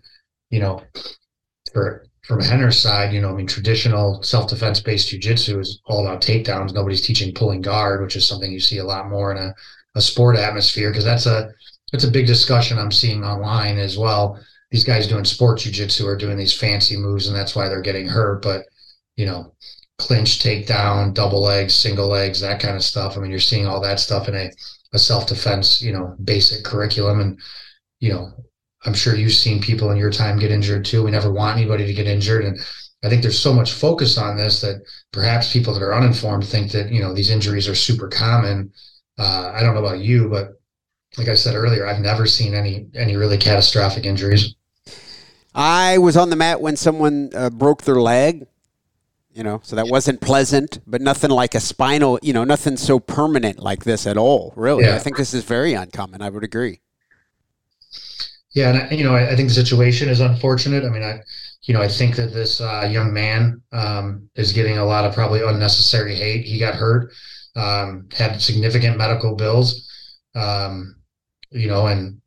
you 0.51 0.61
know, 0.61 0.83
for 1.73 2.07
from 2.25 2.41
Rener's 2.41 2.81
side, 2.81 3.13
you 3.13 3.21
know, 3.21 3.31
I 3.31 3.35
mean, 3.35 3.47
traditional 3.47 4.23
self-defense 4.23 4.81
based 4.81 5.13
jujitsu 5.13 5.61
is 5.61 5.81
all 5.85 6.07
about 6.07 6.23
takedowns. 6.23 6.73
Nobody's 6.73 7.03
teaching 7.03 7.35
pulling 7.35 7.61
guard, 7.61 8.01
which 8.01 8.17
is 8.17 8.27
something 8.27 8.51
you 8.51 8.61
see 8.61 8.79
a 8.79 8.85
lot 8.85 9.11
more 9.11 9.31
in 9.31 9.39
a, 9.39 9.55
a 9.95 10.01
sport 10.01 10.37
atmosphere 10.37 10.91
because 10.91 11.05
that's 11.05 11.27
a 11.27 11.51
that's 11.93 12.05
a 12.05 12.11
big 12.11 12.27
discussion 12.27 12.79
I'm 12.79 12.91
seeing 12.91 13.25
online 13.25 13.79
as 13.79 13.99
well. 13.99 14.41
These 14.71 14.85
guys 14.85 15.07
doing 15.07 15.25
sports 15.25 15.65
jujitsu 15.65 16.07
are 16.07 16.17
doing 16.17 16.39
these 16.39 16.59
fancy 16.59 16.97
moves, 16.97 17.29
and 17.29 17.37
that's 17.37 17.55
why 17.55 17.69
they're 17.69 17.83
getting 17.83 18.09
hurt. 18.09 18.43
But 18.43 18.65
you 19.17 19.27
know, 19.27 19.55
clinch, 19.99 20.39
takedown, 20.39 21.13
double 21.13 21.43
legs, 21.43 21.75
single 21.75 22.09
legs, 22.09 22.41
that 22.41 22.61
kind 22.61 22.75
of 22.75 22.83
stuff. 22.83 23.17
I 23.17 23.21
mean, 23.21 23.31
you're 23.31 23.39
seeing 23.39 23.67
all 23.67 23.81
that 23.83 24.01
stuff 24.01 24.29
in 24.29 24.35
a, 24.35 24.51
a 24.95 24.99
self 24.99 25.27
defense, 25.27 25.83
you 25.83 25.93
know, 25.93 26.17
basic 26.25 26.65
curriculum, 26.65 27.21
and 27.21 27.39
you 28.01 28.13
know, 28.13 28.33
I'm 28.85 28.95
sure 28.95 29.15
you've 29.15 29.33
seen 29.33 29.61
people 29.61 29.91
in 29.91 29.97
your 29.97 30.11
time 30.11 30.39
get 30.39 30.51
injured 30.51 30.85
too. 30.85 31.03
We 31.03 31.11
never 31.11 31.33
want 31.33 31.57
anybody 31.59 31.87
to 31.87 31.95
get 31.95 32.07
injured, 32.07 32.45
and 32.45 32.59
I 33.03 33.09
think 33.09 33.23
there's 33.23 33.39
so 33.39 33.53
much 33.53 33.73
focus 33.73 34.19
on 34.19 34.37
this 34.37 34.61
that 34.61 34.83
perhaps 35.13 35.53
people 35.53 35.75
that 35.75 35.83
are 35.83 35.95
uninformed 35.95 36.47
think 36.47 36.73
that 36.73 36.91
you 36.91 37.01
know 37.01 37.15
these 37.15 37.31
injuries 37.31 37.69
are 37.69 37.75
super 37.75 38.09
common. 38.09 38.73
Uh, 39.19 39.53
I 39.55 39.63
don't 39.63 39.75
know 39.75 39.85
about 39.85 40.01
you, 40.01 40.29
but 40.29 40.61
like 41.17 41.29
I 41.29 41.35
said 41.35 41.55
earlier, 41.55 41.87
I've 41.87 42.01
never 42.01 42.27
seen 42.27 42.55
any 42.55 42.87
any 42.95 43.17
really 43.17 43.39
catastrophic 43.39 44.05
injuries. 44.05 44.55
I 45.55 45.99
was 45.99 46.17
on 46.17 46.31
the 46.31 46.37
mat 46.37 46.61
when 46.61 46.77
someone 46.77 47.31
uh, 47.33 47.49
broke 47.51 47.83
their 47.83 48.01
leg, 48.01 48.47
you 49.33 49.45
know, 49.45 49.61
so 49.63 49.77
that 49.77 49.87
wasn't 49.87 50.21
pleasant, 50.21 50.81
but 50.87 51.01
nothing 51.01 51.31
like 51.31 51.55
a 51.55 51.61
spinal, 51.61 52.19
you 52.23 52.33
know, 52.33 52.43
nothing 52.43 52.77
so 52.77 52.99
permanent 52.99 53.61
like 53.61 53.85
this 53.85 54.07
at 54.07 54.17
all. 54.17 54.53
Really, 54.57 54.85
yeah. 54.85 54.97
I 54.97 54.99
think 54.99 55.17
this 55.17 55.33
is 55.33 55.45
very 55.45 55.75
uncommon. 55.75 56.23
I 56.23 56.29
would 56.29 56.43
agree. 56.43 56.81
Yeah, 58.55 58.71
and 58.89 58.99
you 58.99 59.05
know, 59.05 59.15
I, 59.15 59.33
I, 59.33 59.37
think 59.37 59.49
the 59.49 59.55
situation 59.55 60.09
is 60.09 60.21
unfortunate. 60.21 60.85
I 60.85 60.89
mean, 60.89 61.03
I, 61.03 61.21
you 61.63 61.75
know, 61.75 61.83
I 61.83 61.89
think 61.89 62.15
that 62.17 62.33
this 62.33 62.61
uh, 62.61 62.89
young 62.91 63.13
man 63.13 63.61
um, 63.73 64.29
is 64.37 64.53
getting 64.53 64.79
a 64.79 64.85
lot 64.85 65.05
of 65.05 65.13
probably 65.13 65.43
unnecessary 65.43 66.15
hate. 66.15 66.47
He 66.47 66.59
got 66.61 66.77
hurt, 66.77 67.13
um, 67.57 68.09
had 68.17 68.41
significant 68.41 68.97
medical 68.97 69.35
bills. 69.35 69.91
Um, 70.37 70.97
you 71.51 71.69
know, 71.69 71.87
and 71.87 72.21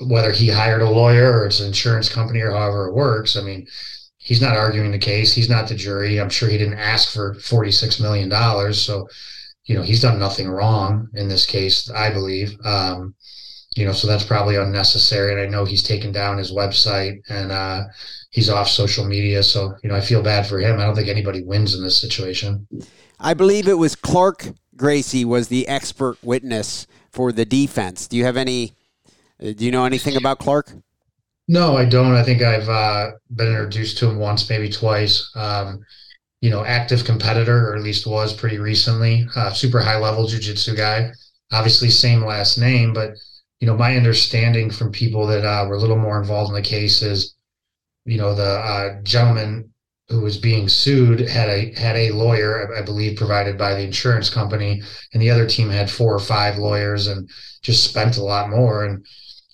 whether 0.00 0.32
he 0.32 0.48
hired 0.48 0.82
a 0.82 0.90
lawyer 0.90 1.32
or 1.32 1.46
it's 1.46 1.60
an 1.60 1.68
insurance 1.68 2.08
company 2.08 2.40
or 2.40 2.50
however 2.50 2.88
it 2.88 2.94
works, 2.94 3.36
I 3.36 3.42
mean, 3.42 3.66
he's 4.18 4.40
not 4.40 4.56
arguing 4.56 4.90
the 4.90 4.98
case. 4.98 5.32
He's 5.32 5.50
not 5.50 5.68
the 5.68 5.74
jury. 5.74 6.20
I'm 6.20 6.30
sure 6.30 6.48
he 6.48 6.58
didn't 6.58 6.78
ask 6.78 7.12
for 7.12 7.34
$46 7.34 8.00
million. 8.00 8.72
So, 8.74 9.08
you 9.64 9.76
know, 9.76 9.82
he's 9.82 10.02
done 10.02 10.18
nothing 10.18 10.48
wrong 10.48 11.08
in 11.14 11.28
this 11.28 11.46
case, 11.46 11.90
I 11.90 12.10
believe. 12.10 12.56
Um, 12.64 13.14
you 13.74 13.84
know, 13.84 13.92
so 13.92 14.06
that's 14.06 14.24
probably 14.24 14.56
unnecessary. 14.56 15.32
And 15.32 15.40
I 15.40 15.46
know 15.46 15.64
he's 15.64 15.82
taken 15.82 16.12
down 16.12 16.38
his 16.38 16.52
website 16.52 17.20
and 17.28 17.50
uh, 17.50 17.84
he's 18.30 18.48
off 18.48 18.68
social 18.68 19.04
media. 19.04 19.42
So, 19.42 19.74
you 19.82 19.88
know, 19.88 19.96
I 19.96 20.00
feel 20.00 20.22
bad 20.22 20.46
for 20.46 20.60
him. 20.60 20.78
I 20.78 20.84
don't 20.84 20.94
think 20.94 21.08
anybody 21.08 21.42
wins 21.42 21.74
in 21.74 21.82
this 21.82 22.00
situation. 22.00 22.66
I 23.18 23.34
believe 23.34 23.68
it 23.68 23.78
was 23.78 23.96
Clark 23.96 24.48
Gracie 24.76 25.24
was 25.24 25.48
the 25.48 25.66
expert 25.68 26.18
witness 26.22 26.86
for 27.10 27.32
the 27.32 27.44
defense. 27.44 28.06
Do 28.06 28.16
you 28.16 28.24
have 28.24 28.36
any? 28.36 28.74
Uh, 29.42 29.52
do 29.52 29.64
you 29.64 29.72
know 29.72 29.84
anything 29.84 30.16
about 30.16 30.38
Clark? 30.38 30.72
No, 31.46 31.76
I 31.76 31.84
don't. 31.84 32.14
I 32.14 32.22
think 32.22 32.42
I've 32.42 32.68
uh, 32.68 33.10
been 33.34 33.48
introduced 33.48 33.98
to 33.98 34.08
him 34.08 34.18
once, 34.18 34.48
maybe 34.48 34.68
twice. 34.68 35.30
Um, 35.34 35.84
you 36.40 36.50
know, 36.50 36.64
active 36.64 37.04
competitor, 37.04 37.68
or 37.68 37.76
at 37.76 37.82
least 37.82 38.06
was 38.06 38.34
pretty 38.34 38.58
recently. 38.58 39.26
Uh, 39.36 39.52
super 39.52 39.80
high 39.80 39.98
level 39.98 40.26
jujitsu 40.26 40.76
guy. 40.76 41.10
Obviously, 41.52 41.90
same 41.90 42.24
last 42.24 42.58
name, 42.58 42.92
but 42.92 43.14
you 43.60 43.66
know, 43.66 43.76
my 43.76 43.96
understanding 43.96 44.70
from 44.70 44.92
people 44.92 45.26
that 45.28 45.44
uh, 45.44 45.66
were 45.66 45.76
a 45.76 45.80
little 45.80 45.96
more 45.96 46.18
involved 46.18 46.50
in 46.50 46.54
the 46.54 46.62
case 46.62 47.02
is, 47.02 47.34
you 48.04 48.18
know, 48.18 48.34
the 48.34 48.42
uh, 48.42 49.02
gentleman 49.02 49.70
who 50.08 50.20
was 50.20 50.36
being 50.36 50.68
sued 50.68 51.20
had 51.20 51.48
a 51.48 51.72
had 51.74 51.96
a 51.96 52.10
lawyer, 52.10 52.76
I 52.76 52.82
believe, 52.82 53.16
provided 53.16 53.56
by 53.56 53.74
the 53.74 53.84
insurance 53.84 54.28
company, 54.28 54.82
and 55.12 55.22
the 55.22 55.30
other 55.30 55.46
team 55.46 55.70
had 55.70 55.90
four 55.90 56.14
or 56.14 56.20
five 56.20 56.58
lawyers 56.58 57.06
and 57.06 57.28
just 57.62 57.84
spent 57.84 58.18
a 58.18 58.22
lot 58.22 58.50
more. 58.50 58.84
And 58.84 59.04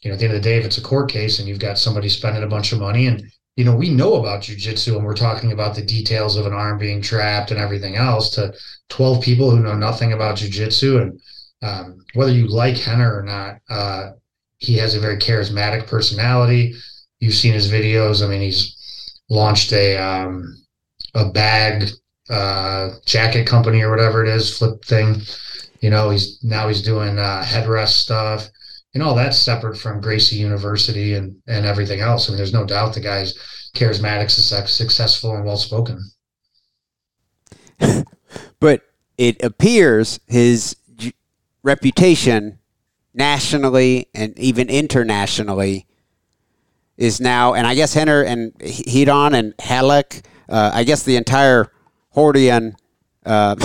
you 0.02 0.10
know, 0.10 0.14
at 0.14 0.18
the 0.18 0.26
end 0.26 0.34
of 0.34 0.42
the 0.42 0.48
day, 0.48 0.58
if 0.58 0.64
it's 0.64 0.78
a 0.78 0.82
court 0.82 1.10
case 1.10 1.38
and 1.38 1.48
you've 1.48 1.60
got 1.60 1.78
somebody 1.78 2.08
spending 2.08 2.42
a 2.42 2.48
bunch 2.48 2.72
of 2.72 2.80
money, 2.80 3.06
and 3.06 3.22
you 3.56 3.64
know, 3.64 3.76
we 3.76 3.90
know 3.90 4.14
about 4.14 4.42
jujitsu 4.42 4.96
and 4.96 5.04
we're 5.04 5.14
talking 5.14 5.52
about 5.52 5.74
the 5.74 5.82
details 5.82 6.36
of 6.36 6.46
an 6.46 6.52
arm 6.52 6.78
being 6.78 7.02
trapped 7.02 7.50
and 7.50 7.60
everything 7.60 7.94
else 7.94 8.30
to 8.30 8.54
12 8.88 9.22
people 9.22 9.50
who 9.50 9.60
know 9.60 9.74
nothing 9.74 10.12
about 10.12 10.36
jujitsu. 10.36 11.02
And 11.02 11.20
um, 11.62 12.05
whether 12.14 12.33
you 12.33 12.46
like 12.46 12.77
Rener 12.77 13.18
or 13.18 13.23
not, 13.23 13.61
uh, 13.68 14.12
he 14.59 14.77
has 14.77 14.94
a 14.94 15.01
very 15.01 15.16
charismatic 15.16 15.87
personality 15.87 16.75
you've 17.20 17.35
seen 17.35 17.53
his 17.53 17.70
videos. 17.70 18.25
I 18.25 18.29
mean, 18.29 18.40
he's 18.40 18.77
launched 19.29 19.73
a 19.73 19.96
um, 19.96 20.57
a 21.14 21.31
bag 21.31 21.90
uh, 22.29 22.90
jacket 23.05 23.46
company 23.46 23.83
or 23.83 23.90
whatever 23.90 24.25
it 24.25 24.29
is, 24.29 24.57
flip 24.57 24.85
thing. 24.85 25.20
You 25.81 25.90
know, 25.90 26.11
he's 26.11 26.42
now 26.42 26.68
he's 26.68 26.83
doing 26.83 27.18
uh, 27.18 27.44
headrest 27.46 27.92
stuff 27.92 28.49
and 28.94 29.03
all 29.03 29.14
that's 29.14 29.38
separate 29.38 29.77
from 29.77 30.01
Gracie 30.01 30.37
University 30.37 31.14
and 31.14 31.37
and 31.46 31.64
everything 31.64 32.01
else. 32.01 32.29
I 32.29 32.33
mean, 32.33 32.38
there's 32.38 32.53
no 32.53 32.64
doubt 32.64 32.94
the 32.94 33.01
guy's 33.01 33.35
charismatic, 33.75 34.31
successful, 34.31 35.37
and 35.37 35.44
well 35.44 35.57
spoken. 35.57 36.11
but 38.61 38.83
it 39.16 39.42
appears 39.42 40.18
his 40.27 40.77
reputation 41.62 42.59
nationally 43.14 44.09
and 44.14 44.38
even 44.38 44.68
internationally 44.68 45.87
is 46.96 47.20
now, 47.20 47.55
and 47.55 47.66
I 47.66 47.75
guess 47.75 47.94
Rener 47.94 48.25
and 48.27 48.53
Ryron 48.59 49.35
and 49.35 49.57
Ralek, 49.57 50.23
uh, 50.49 50.70
I 50.75 50.85
guess 50.85 51.03
the 51.03 51.16
entire 51.16 51.73
Rorion, 52.14 52.75
uh, 53.25 53.57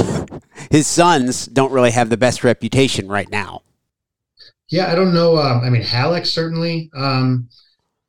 his 0.71 0.88
sons 0.88 1.45
don't 1.45 1.71
really 1.71 1.91
have 1.91 2.10
the 2.10 2.17
best 2.17 2.43
reputation 2.43 3.08
right 3.08 3.29
now. 3.29 3.62
Yeah, 4.69 4.91
I 4.91 4.95
don't 4.95 5.13
know. 5.13 5.38
Um, 5.38 5.62
I 5.63 5.69
mean, 5.69 5.84
Ralek 5.84 6.25
certainly 6.25 6.89
um, 6.95 7.49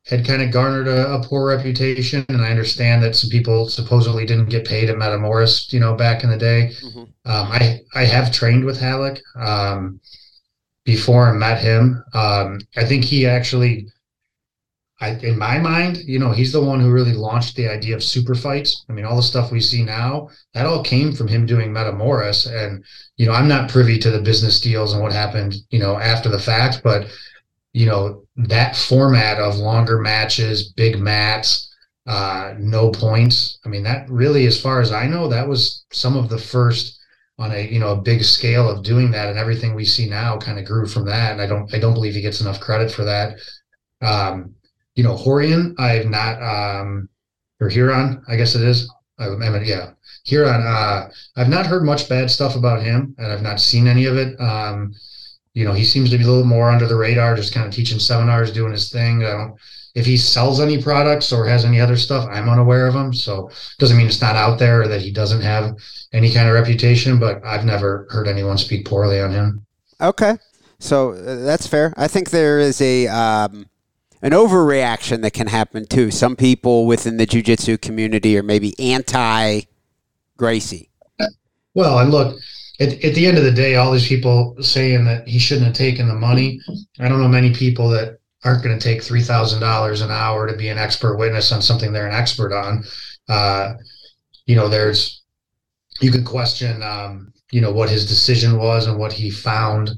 had 0.07 0.25
kind 0.25 0.41
of 0.41 0.51
garnered 0.51 0.87
a, 0.87 1.13
a, 1.13 1.23
poor 1.23 1.47
reputation, 1.47 2.25
and 2.29 2.41
I 2.41 2.49
understand 2.49 3.03
that 3.03 3.15
some 3.15 3.29
people 3.29 3.67
supposedly 3.67 4.25
didn't 4.25 4.49
get 4.49 4.65
paid 4.65 4.89
at 4.89 4.95
Metamoris, 4.95 5.71
you 5.73 5.79
know, 5.79 5.95
back 5.95 6.23
in 6.23 6.29
the 6.29 6.37
day. 6.37 6.71
Mm-hmm. 6.83 6.99
Um, 6.99 7.07
I 7.25 7.81
I 7.93 8.05
have 8.05 8.31
trained 8.31 8.63
with 8.63 8.79
Ralek 8.79 9.19
um, 9.35 9.99
before 10.85 11.27
I 11.27 11.33
met 11.33 11.59
him. 11.59 12.03
Um, 12.13 12.59
I 12.77 12.85
think 12.85 13.03
he 13.03 13.27
actually 13.27 13.87
I, 14.99 15.11
in 15.11 15.37
my 15.37 15.59
mind, 15.59 15.97
you 15.97 16.17
know, 16.17 16.31
he's 16.31 16.51
the 16.51 16.63
one 16.63 16.79
who 16.79 16.91
really 16.91 17.13
launched 17.13 17.55
the 17.55 17.67
idea 17.67 17.95
of 17.95 18.03
super 18.03 18.33
fights. 18.33 18.83
I 18.89 18.93
mean, 18.93 19.05
all 19.05 19.15
the 19.15 19.21
stuff 19.21 19.51
we 19.51 19.61
see 19.61 19.83
now, 19.83 20.29
that 20.53 20.65
all 20.65 20.83
came 20.83 21.13
from 21.13 21.27
him 21.27 21.45
doing 21.45 21.71
Metamoris. 21.71 22.51
And, 22.51 22.83
you 23.15 23.27
know, 23.27 23.33
I'm 23.33 23.47
not 23.47 23.69
privy 23.69 23.99
to 23.99 24.09
the 24.09 24.21
business 24.21 24.59
deals 24.59 24.93
and 24.93 25.03
what 25.03 25.13
happened, 25.13 25.55
you 25.69 25.79
know, 25.79 25.99
after 25.99 26.29
the 26.29 26.39
fact, 26.39 26.81
but, 26.83 27.07
you 27.73 27.85
know, 27.85 28.25
that 28.37 28.75
format 28.75 29.39
of 29.39 29.57
longer 29.57 29.99
matches, 29.99 30.71
big 30.73 30.99
mats, 30.99 31.73
uh, 32.05 32.53
no 32.57 32.91
points. 32.91 33.59
I 33.65 33.69
mean, 33.69 33.83
that 33.83 34.09
really, 34.09 34.45
as 34.45 34.61
far 34.61 34.79
as 34.79 34.91
I 34.91 35.07
know, 35.07 35.27
that 35.27 35.47
was 35.47 35.85
some 35.91 36.15
of 36.15 36.29
the 36.29 36.37
first 36.37 36.99
on 37.39 37.51
a, 37.51 37.67
you 37.67 37.79
know, 37.79 37.91
a 37.91 38.01
big 38.01 38.23
scale 38.23 38.69
of 38.69 38.83
doing 38.83 39.11
that. 39.11 39.29
And 39.29 39.37
everything 39.37 39.75
we 39.75 39.85
see 39.85 40.07
now 40.07 40.37
kind 40.37 40.57
of 40.57 40.65
grew 40.65 40.87
from 40.87 41.05
that. 41.05 41.31
And 41.31 41.41
I 41.41 41.47
don't, 41.47 41.71
I 41.73 41.79
don't 41.79 41.93
believe 41.93 42.13
he 42.13 42.21
gets 42.21 42.41
enough 42.41 42.59
credit 42.59 42.91
for 42.91 43.03
that. 43.03 43.37
Um, 44.01 44.55
you 44.95 45.03
know, 45.03 45.15
Rorion, 45.15 45.75
I've 45.79 46.07
not, 46.07 46.41
um, 46.41 47.09
or 47.59 47.69
Ryron, 47.69 48.23
I 48.27 48.35
guess 48.35 48.55
it 48.55 48.61
is. 48.61 48.91
I, 49.19 49.27
I 49.27 49.49
mean, 49.49 49.65
yeah, 49.65 49.91
Ryron. 50.27 50.65
Uh, 50.65 51.09
I've 51.35 51.49
not 51.49 51.65
heard 51.65 51.83
much 51.83 52.07
bad 52.07 52.29
stuff 52.31 52.55
about 52.55 52.83
him, 52.83 53.15
and 53.17 53.31
I've 53.31 53.41
not 53.41 53.59
seen 53.59 53.87
any 53.87 54.05
of 54.05 54.17
it. 54.17 54.39
Um, 54.39 54.93
you 55.57 55.65
know, 55.65 55.73
he 55.73 55.83
seems 55.83 56.11
to 56.11 56.19
be 56.19 56.23
a 56.23 56.27
little 56.27 56.43
more 56.43 56.69
under 56.69 56.85
the 56.85 56.95
radar, 56.95 57.35
just 57.35 57.51
kind 57.51 57.65
of 57.65 57.73
teaching 57.73 57.97
seminars, 57.97 58.51
doing 58.51 58.71
his 58.71 58.91
thing. 58.91 59.23
I 59.23 59.31
don't. 59.31 59.55
If 59.95 60.05
he 60.05 60.15
sells 60.15 60.59
any 60.59 60.79
products 60.79 61.33
or 61.33 61.47
has 61.47 61.65
any 61.65 61.81
other 61.81 61.97
stuff, 61.97 62.29
I'm 62.31 62.47
unaware 62.47 62.85
of 62.85 62.93
him. 62.93 63.11
So 63.11 63.49
doesn't 63.79 63.97
mean 63.97 64.05
it's 64.05 64.21
not 64.21 64.35
out 64.35 64.59
there 64.59 64.83
or 64.83 64.87
that 64.87 65.01
he 65.01 65.11
doesn't 65.11 65.41
have 65.41 65.75
any 66.13 66.31
kind 66.31 66.47
of 66.47 66.53
reputation. 66.53 67.17
But 67.17 67.43
I've 67.43 67.65
never 67.65 68.05
heard 68.11 68.27
anyone 68.27 68.59
speak 68.59 68.85
poorly 68.85 69.19
on 69.19 69.31
him. 69.31 69.65
Okay, 69.99 70.37
so 70.77 71.13
uh, 71.13 71.37
that's 71.37 71.65
fair. 71.65 71.91
I 71.97 72.07
think 72.07 72.29
there 72.29 72.59
is 72.59 72.79
a. 72.79 73.07
Um 73.07 73.65
an 74.23 74.31
overreaction 74.31 75.21
that 75.21 75.33
can 75.33 75.45
happen 75.45 75.85
too. 75.85 76.09
Some 76.09 76.35
people 76.35 76.87
within 76.87 77.17
the 77.17 77.27
jiu-jitsu 77.27 77.77
community 77.77 78.35
are 78.35 78.41
maybe 78.41 78.73
anti 78.79 79.61
Gracie. 80.37 80.89
Well, 81.75 81.99
and 81.99 82.09
look, 82.09 82.35
at, 82.79 83.03
at 83.03 83.15
the 83.15 83.25
end 83.25 83.37
of 83.37 83.43
the 83.43 83.51
day, 83.51 83.75
all 83.75 83.91
these 83.91 84.07
people 84.07 84.55
saying 84.61 85.05
that 85.05 85.27
he 85.27 85.39
shouldn't 85.39 85.67
have 85.67 85.75
taken 85.75 86.07
the 86.07 86.13
money. 86.13 86.59
I 86.99 87.07
don't 87.07 87.21
know 87.21 87.27
many 87.27 87.53
people 87.53 87.89
that 87.89 88.19
aren't 88.43 88.63
going 88.63 88.77
to 88.77 88.83
take 88.83 89.03
three 89.03 89.23
thousand 89.23 89.61
dollars 89.61 90.01
an 90.01 90.11
hour 90.11 90.47
to 90.47 90.55
be 90.55 90.69
an 90.69 90.77
expert 90.77 91.17
witness 91.17 91.51
on 91.51 91.61
something 91.61 91.91
they're 91.91 92.07
an 92.07 92.13
expert 92.13 92.53
on. 92.53 92.83
Uh, 93.27 93.73
you 94.45 94.55
know, 94.55 94.67
there's 94.67 95.23
you 96.01 96.11
could 96.11 96.25
question, 96.25 96.83
um, 96.83 97.33
you 97.51 97.61
know, 97.61 97.71
what 97.71 97.89
his 97.89 98.07
decision 98.07 98.59
was 98.59 98.87
and 98.87 98.99
what 98.99 99.11
he 99.11 99.31
found 99.31 99.91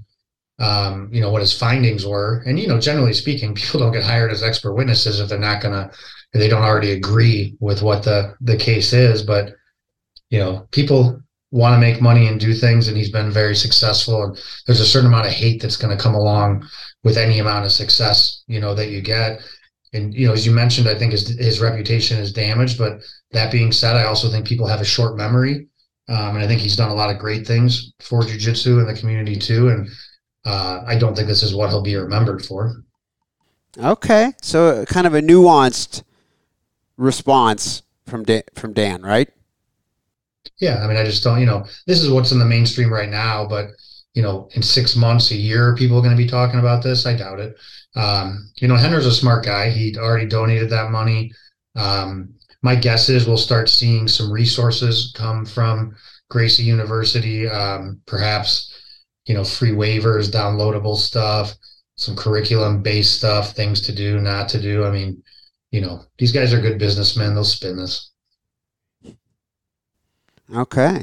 um, 0.60 1.10
you 1.12 1.22
know, 1.22 1.32
what 1.32 1.42
his 1.42 1.58
findings 1.58 2.06
were. 2.06 2.44
And, 2.46 2.60
you 2.60 2.68
know, 2.68 2.80
generally 2.80 3.14
speaking, 3.14 3.56
people 3.56 3.80
don't 3.80 3.94
get 3.94 4.04
hired 4.04 4.32
as 4.32 4.44
expert 4.44 4.74
witnesses 4.74 5.20
if 5.20 5.30
they're 5.30 5.40
not 5.40 5.64
if 5.64 6.40
they 6.40 6.48
don't 6.48 6.64
already 6.64 6.92
agree 6.92 7.56
with 7.60 7.82
what 7.82 8.04
the, 8.04 8.36
the 8.42 8.58
case 8.58 8.94
is. 8.94 9.24
But, 9.24 9.54
you 10.30 10.40
know, 10.40 10.68
people 10.72 11.22
want 11.52 11.74
to 11.74 11.80
make 11.80 12.02
money 12.02 12.28
and 12.28 12.40
do 12.40 12.54
things, 12.54 12.88
and 12.88 12.98
he's 12.98 13.12
been 13.12 13.32
very 13.32 13.56
successful. 13.56 14.24
And 14.24 14.40
there's 14.66 14.80
a 14.80 14.86
certain 14.86 15.08
amount 15.08 15.28
of 15.28 15.34
hate 15.34 15.62
that's 15.62 15.78
going 15.78 15.96
to 15.96 16.02
come 16.02 16.16
along 16.16 16.68
with 17.04 17.18
any 17.18 17.40
amount 17.40 17.66
of 17.66 17.72
success, 17.72 18.44
you 18.48 18.60
know, 18.60 18.76
that 18.76 18.90
you 18.90 19.02
get. 19.02 19.42
And, 19.94 20.14
you 20.14 20.28
know, 20.28 20.34
as 20.34 20.46
you 20.46 20.52
mentioned, 20.52 20.88
I 20.88 20.96
think 20.96 21.12
his, 21.14 21.28
his 21.40 21.60
reputation 21.60 22.20
is 22.20 22.32
damaged. 22.32 22.78
But 22.78 23.02
that 23.32 23.52
being 23.52 23.72
said, 23.72 23.96
I 23.96 24.04
also 24.04 24.30
think 24.30 24.48
people 24.48 24.68
have 24.68 24.82
a 24.82 24.86
short 24.86 25.18
memory. 25.18 25.68
Um, 26.08 26.36
and 26.36 26.40
I 26.40 26.48
think 26.48 26.62
he's 26.62 26.76
done 26.76 26.90
a 26.90 26.96
lot 26.96 27.10
of 27.10 27.20
great 27.20 27.46
things 27.46 27.94
for 28.00 28.22
jujitsu 28.22 28.80
and 28.80 28.88
the 28.88 29.00
community 29.00 29.36
too. 29.36 29.70
And 29.70 29.88
uh, 30.46 30.84
I 30.86 30.98
don't 30.98 31.16
think 31.16 31.28
this 31.28 31.44
is 31.44 31.56
what 31.56 31.70
he'll 31.70 31.82
be 31.82 31.96
remembered 31.96 32.46
for. 32.46 32.84
Okay, 33.78 34.34
so 34.42 34.84
kind 34.86 35.06
of 35.06 35.14
a 35.14 35.22
nuanced 35.22 36.04
response 36.98 37.84
from 38.08 38.24
Dan, 38.24 38.42
from 38.56 38.74
Dan, 38.74 39.04
right? 39.04 39.30
Yeah, 40.60 40.84
I 40.84 40.88
mean, 40.88 40.98
I 40.98 41.04
just 41.04 41.24
don't. 41.24 41.40
You 41.40 41.46
know, 41.46 41.66
this 41.88 42.02
is 42.02 42.10
what's 42.10 42.32
in 42.32 42.40
the 42.40 42.46
mainstream 42.46 42.92
right 42.92 43.10
now, 43.10 43.46
but 43.48 43.70
you 44.14 44.22
know, 44.22 44.50
in 44.54 44.62
six 44.62 44.96
months, 44.96 45.32
a 45.32 45.36
year, 45.36 45.76
people 45.76 45.98
are 45.98 46.02
going 46.02 46.16
to 46.16 46.22
be 46.24 46.30
talking 46.30 46.60
about 46.60 46.84
this. 46.84 47.06
I 47.06 47.16
doubt 47.16 47.40
it. 47.40 47.56
Um, 47.96 48.50
you 48.56 48.68
know, 48.68 48.76
Rener's 48.76 49.06
a 49.06 49.12
smart 49.12 49.46
guy. 49.46 49.70
He 49.70 49.96
already 49.98 50.26
donated 50.26 50.70
that 50.72 50.92
money. 50.92 51.32
Um, 51.76 52.34
my 52.62 52.76
guess 52.76 53.08
is 53.10 53.28
we'll 53.28 53.38
start 53.38 53.70
seeing 53.70 54.08
some 54.08 54.32
resources 54.32 55.14
come 55.16 55.46
from 55.46 55.96
Gracie 56.30 56.64
University, 56.64 57.48
um, 57.48 58.02
perhaps 58.06 58.70
you 59.30 59.36
know, 59.36 59.44
free 59.44 59.72
waivers, 59.72 60.32
downloadable 60.32 60.98
stuff, 60.98 61.54
some 61.96 62.16
curriculum 62.16 62.82
based 62.82 63.16
stuff, 63.16 63.54
things 63.54 63.80
to 63.82 63.94
do, 63.94 64.20
not 64.20 64.50
to 64.50 64.60
do. 64.60 64.84
I 64.84 64.90
mean, 64.90 65.22
you 65.70 65.82
know, 65.82 66.02
these 66.18 66.32
guys 66.32 66.52
are 66.52 66.60
good 66.60 66.80
businessmen. 66.80 67.36
They'll 67.36 67.44
spin 67.44 67.78
this. 67.78 68.12
Okay. 70.56 71.02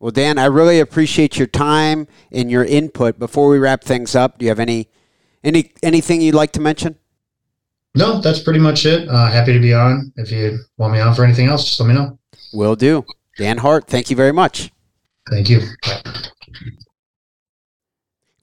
Well, 0.00 0.10
Dan, 0.10 0.38
I 0.38 0.46
really 0.46 0.80
appreciate 0.80 1.38
your 1.38 1.46
time 1.46 2.08
and 2.32 2.50
your 2.50 2.64
input. 2.64 3.18
Before 3.18 3.48
we 3.48 3.58
wrap 3.58 3.84
things 3.84 4.16
up, 4.16 4.38
do 4.38 4.44
you 4.44 4.48
have 4.48 4.58
any 4.58 4.88
any 5.44 5.72
anything 5.82 6.20
you'd 6.20 6.34
like 6.34 6.52
to 6.52 6.60
mention? 6.60 6.96
No, 7.94 8.20
that's 8.20 8.40
pretty 8.40 8.58
much 8.58 8.86
it. 8.86 9.08
Uh, 9.08 9.30
happy 9.30 9.52
to 9.52 9.60
be 9.60 9.74
on. 9.74 10.12
If 10.16 10.32
you 10.32 10.58
want 10.78 10.94
me 10.94 11.00
on 11.00 11.14
for 11.14 11.24
anything 11.24 11.46
else, 11.46 11.64
just 11.64 11.78
let 11.78 11.86
me 11.86 11.94
know. 11.94 12.18
Will 12.52 12.74
do. 12.74 13.04
Dan 13.38 13.58
Hart, 13.58 13.86
thank 13.86 14.10
you 14.10 14.16
very 14.16 14.32
much. 14.32 14.72
Thank 15.30 15.48
you. 15.48 15.60
Bye. 15.82 16.02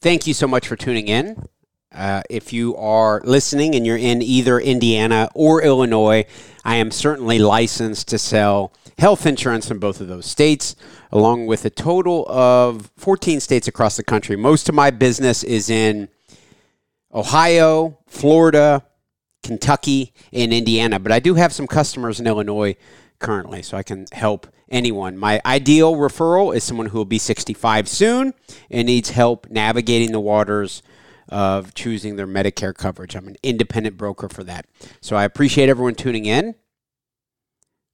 Thank 0.02 0.28
you 0.28 0.34
so 0.34 0.48
much 0.48 0.68
for 0.68 0.76
tuning 0.76 1.08
in. 1.08 1.44
Uh, 1.92 2.22
if 2.30 2.54
you 2.54 2.76
are 2.76 3.20
listening 3.24 3.74
and 3.74 3.86
you're 3.86 3.98
in 3.98 4.22
either 4.22 4.60
Indiana 4.60 5.28
or 5.34 5.64
Illinois, 5.64 6.24
I 6.64 6.76
am 6.76 6.92
certainly 6.92 7.40
licensed 7.40 8.08
to 8.10 8.20
sell 8.20 8.72
health 9.00 9.26
insurance 9.26 9.72
in 9.72 9.80
both 9.80 10.00
of 10.00 10.08
those 10.08 10.28
states, 10.28 10.76
along 11.12 11.48
with 11.48 11.66
a 11.66 11.70
total 11.70 12.30
of 12.30 12.92
14 12.98 13.40
states 13.40 13.68
across 13.68 13.98
the 13.98 14.04
country. 14.04 14.36
Most 14.36 14.70
of 14.70 14.76
my 14.76 14.92
business 14.92 15.44
is 15.44 15.70
in 15.70 16.10
Ohio, 17.12 17.98
Florida, 18.06 18.84
Kentucky, 19.42 20.14
and 20.32 20.54
Indiana, 20.54 21.00
but 21.00 21.12
I 21.12 21.20
do 21.20 21.34
have 21.36 21.52
some 21.52 21.66
customers 21.66 22.20
in 22.20 22.28
Illinois 22.28 22.76
currently, 23.18 23.64
so 23.64 23.78
I 23.78 23.84
can 23.84 24.06
help 24.12 24.46
anyone. 24.70 25.18
My 25.18 25.42
ideal 25.44 25.96
referral 25.96 26.56
is 26.56 26.64
someone 26.64 26.88
who 26.88 27.00
will 27.00 27.06
be 27.06 27.18
65 27.18 27.88
soon 27.88 28.36
and 28.70 28.86
needs 28.86 29.10
help 29.10 29.50
navigating 29.50 30.12
the 30.12 30.20
waters 30.20 30.84
of 31.30 31.74
choosing 31.74 32.16
their 32.16 32.28
Medicare 32.28 32.74
coverage. 32.74 33.16
I'm 33.16 33.28
an 33.28 33.38
independent 33.44 33.98
broker 33.98 34.30
for 34.30 34.44
that. 34.44 34.66
So 35.02 35.16
I 35.16 35.24
appreciate 35.24 35.70
everyone 35.70 35.96
tuning 35.96 36.26
in. 36.26 36.56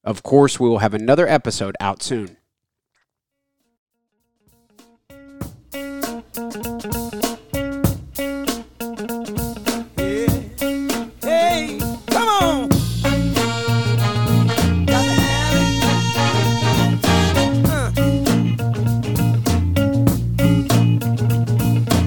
Of 0.04 0.24
course, 0.24 0.60
we 0.60 0.70
will 0.70 0.80
have 0.80 0.94
another 0.94 1.28
episode 1.28 1.76
out 1.80 2.04
soon. 2.04 2.38